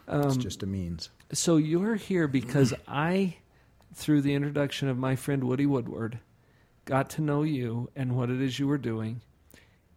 Um, 0.09 0.23
it's 0.23 0.37
just 0.37 0.63
a 0.63 0.67
means 0.67 1.11
So 1.33 1.57
you're 1.57 1.95
here 1.95 2.27
because 2.27 2.75
I, 2.89 3.37
through 3.95 4.23
the 4.23 4.35
introduction 4.35 4.89
of 4.89 4.99
my 4.99 5.15
friend 5.17 5.45
Woody 5.45 5.67
Woodward, 5.67 6.19
got 6.85 7.11
to 7.11 7.23
know 7.23 7.43
you 7.43 7.91
and 7.95 8.17
what 8.17 8.31
it 8.31 8.41
is 8.41 8.59
you 8.59 8.67
were 8.67 8.79
doing, 8.79 9.21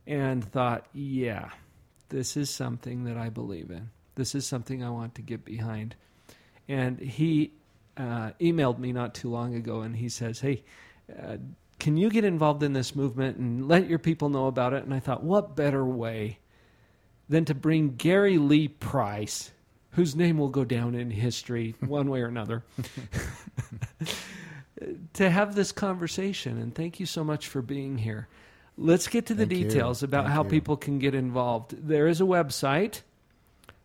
and 0.05 0.43
thought, 0.43 0.87
yeah, 0.93 1.49
this 2.09 2.37
is 2.37 2.49
something 2.49 3.03
that 3.05 3.17
I 3.17 3.29
believe 3.29 3.69
in. 3.71 3.89
This 4.15 4.35
is 4.35 4.45
something 4.45 4.83
I 4.83 4.89
want 4.89 5.15
to 5.15 5.21
get 5.21 5.45
behind. 5.45 5.95
And 6.67 6.99
he 6.99 7.51
uh, 7.97 8.31
emailed 8.39 8.79
me 8.79 8.91
not 8.91 9.15
too 9.15 9.29
long 9.29 9.55
ago, 9.55 9.81
and 9.81 9.95
he 9.95 10.09
says, 10.09 10.39
"Hey." 10.39 10.63
Uh, 11.09 11.37
can 11.79 11.97
you 11.97 12.09
get 12.09 12.25
involved 12.25 12.61
in 12.61 12.73
this 12.73 12.95
movement 12.95 13.37
and 13.37 13.67
let 13.67 13.87
your 13.87 13.97
people 13.99 14.29
know 14.29 14.47
about 14.47 14.73
it? 14.73 14.83
And 14.83 14.93
I 14.93 14.99
thought, 14.99 15.23
what 15.23 15.55
better 15.55 15.85
way 15.85 16.39
than 17.29 17.45
to 17.45 17.55
bring 17.55 17.95
Gary 17.95 18.37
Lee 18.37 18.67
Price, 18.67 19.51
whose 19.91 20.13
name 20.15 20.37
will 20.37 20.49
go 20.49 20.65
down 20.65 20.93
in 20.95 21.11
history 21.11 21.75
one 21.85 22.09
way 22.09 22.21
or 22.21 22.27
another, 22.27 22.63
to 25.13 25.29
have 25.29 25.55
this 25.55 25.71
conversation. 25.71 26.57
And 26.59 26.75
thank 26.75 26.99
you 26.99 27.05
so 27.05 27.23
much 27.23 27.47
for 27.47 27.61
being 27.61 27.99
here. 27.99 28.27
Let's 28.77 29.07
get 29.07 29.27
to 29.27 29.33
the 29.33 29.45
Thank 29.45 29.59
you. 29.59 29.69
details 29.69 30.03
about 30.03 30.25
Thank 30.25 30.35
how 30.35 30.43
you. 30.43 30.49
people 30.49 30.75
can 30.77 30.99
get 30.99 31.13
involved. 31.13 31.75
There 31.87 32.07
is 32.07 32.21
a 32.21 32.25
website, 32.25 33.01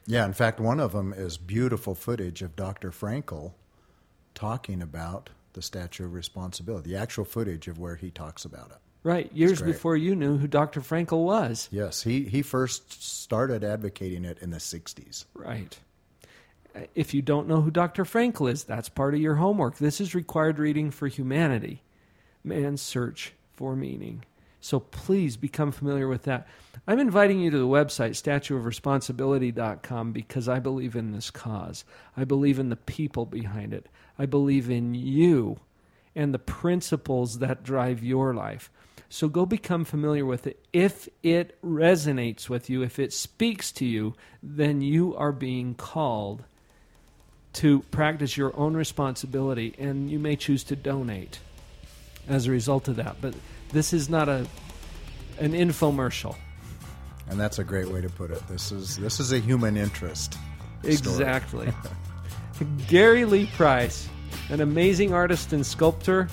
Yeah, 0.05 0.25
in 0.25 0.33
fact, 0.33 0.59
one 0.59 0.79
of 0.79 0.91
them 0.91 1.13
is 1.13 1.37
beautiful 1.37 1.95
footage 1.95 2.41
of 2.41 2.55
Dr. 2.55 2.91
Frankl 2.91 3.53
talking 4.35 4.81
about 4.81 5.29
the 5.53 5.61
Statue 5.61 6.05
of 6.05 6.13
Responsibility, 6.13 6.91
the 6.91 6.97
actual 6.97 7.25
footage 7.25 7.67
of 7.67 7.79
where 7.79 7.95
he 7.95 8.09
talks 8.11 8.45
about 8.45 8.71
it. 8.71 8.77
Right, 9.03 9.31
years 9.33 9.61
before 9.61 9.97
you 9.97 10.15
knew 10.15 10.37
who 10.37 10.47
Dr. 10.47 10.79
Frankl 10.81 11.23
was. 11.23 11.67
Yes, 11.71 12.03
he, 12.03 12.23
he 12.23 12.43
first 12.43 13.01
started 13.03 13.63
advocating 13.63 14.25
it 14.25 14.37
in 14.39 14.51
the 14.51 14.57
60s. 14.57 15.25
Right. 15.33 15.79
If 16.95 17.13
you 17.13 17.21
don't 17.21 17.47
know 17.47 17.61
who 17.61 17.71
Dr. 17.71 18.05
Frankl 18.05 18.51
is, 18.51 18.63
that's 18.63 18.89
part 18.89 19.13
of 19.13 19.19
your 19.19 19.35
homework. 19.35 19.77
This 19.77 20.01
is 20.01 20.15
required 20.15 20.59
reading 20.59 20.91
for 20.91 21.07
humanity 21.07 21.81
man's 22.43 22.81
search 22.81 23.33
for 23.53 23.75
meaning. 23.75 24.23
So 24.59 24.79
please 24.79 25.37
become 25.37 25.71
familiar 25.71 26.07
with 26.07 26.23
that. 26.23 26.47
I'm 26.87 26.99
inviting 26.99 27.39
you 27.39 27.49
to 27.51 27.57
the 27.57 27.67
website, 27.67 28.11
statueofresponsibility.com, 28.11 30.11
because 30.11 30.47
I 30.47 30.59
believe 30.59 30.95
in 30.95 31.11
this 31.11 31.31
cause. 31.31 31.83
I 32.15 32.25
believe 32.25 32.59
in 32.59 32.69
the 32.69 32.75
people 32.75 33.25
behind 33.25 33.73
it. 33.73 33.87
I 34.19 34.27
believe 34.27 34.69
in 34.69 34.93
you 34.93 35.59
and 36.15 36.33
the 36.33 36.39
principles 36.39 37.39
that 37.39 37.63
drive 37.63 38.03
your 38.03 38.33
life. 38.33 38.69
So 39.09 39.27
go 39.27 39.45
become 39.45 39.83
familiar 39.83 40.25
with 40.25 40.47
it. 40.47 40.63
If 40.71 41.09
it 41.23 41.59
resonates 41.63 42.47
with 42.47 42.69
you, 42.69 42.83
if 42.83 42.99
it 42.99 43.13
speaks 43.13 43.71
to 43.73 43.85
you, 43.85 44.13
then 44.43 44.81
you 44.81 45.15
are 45.15 45.31
being 45.31 45.73
called 45.73 46.43
to 47.53 47.81
practice 47.91 48.37
your 48.37 48.55
own 48.57 48.75
responsibility, 48.75 49.75
and 49.77 50.09
you 50.09 50.19
may 50.19 50.35
choose 50.35 50.63
to 50.65 50.75
donate 50.75 51.39
as 52.27 52.47
a 52.47 52.51
result 52.51 52.87
of 52.87 52.95
that. 52.97 53.17
But 53.21 53.33
this 53.71 53.93
is 53.93 54.09
not 54.09 54.29
a 54.29 54.47
an 55.39 55.53
infomercial. 55.53 56.35
And 57.29 57.39
that's 57.39 57.59
a 57.59 57.63
great 57.63 57.87
way 57.87 58.01
to 58.01 58.09
put 58.09 58.31
it. 58.31 58.45
This 58.47 58.71
is 58.71 58.97
this 58.97 59.19
is 59.19 59.31
a 59.31 59.39
human 59.39 59.77
interest. 59.77 60.37
Exactly. 60.83 61.71
Gary 62.87 63.25
Lee 63.25 63.47
Price, 63.47 64.07
an 64.49 64.61
amazing 64.61 65.13
artist 65.13 65.51
and 65.53 65.65
sculptor, 65.65 66.27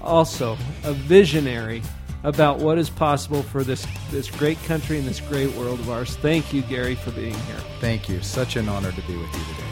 also 0.00 0.56
a 0.84 0.92
visionary 0.92 1.82
about 2.24 2.58
what 2.58 2.78
is 2.78 2.88
possible 2.88 3.42
for 3.42 3.64
this 3.64 3.86
this 4.10 4.30
great 4.30 4.62
country 4.64 4.98
and 4.98 5.06
this 5.06 5.20
great 5.20 5.52
world 5.54 5.80
of 5.80 5.90
ours. 5.90 6.16
Thank 6.16 6.52
you, 6.52 6.62
Gary, 6.62 6.94
for 6.94 7.10
being 7.12 7.34
here. 7.34 7.60
Thank 7.80 8.08
you. 8.08 8.22
Such 8.22 8.56
an 8.56 8.68
honor 8.68 8.92
to 8.92 9.02
be 9.02 9.16
with 9.16 9.32
you 9.34 9.54
today. 9.54 9.71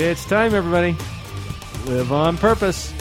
It's 0.00 0.24
time, 0.24 0.54
everybody. 0.54 0.96
Live 1.86 2.12
on 2.12 2.38
purpose. 2.38 2.92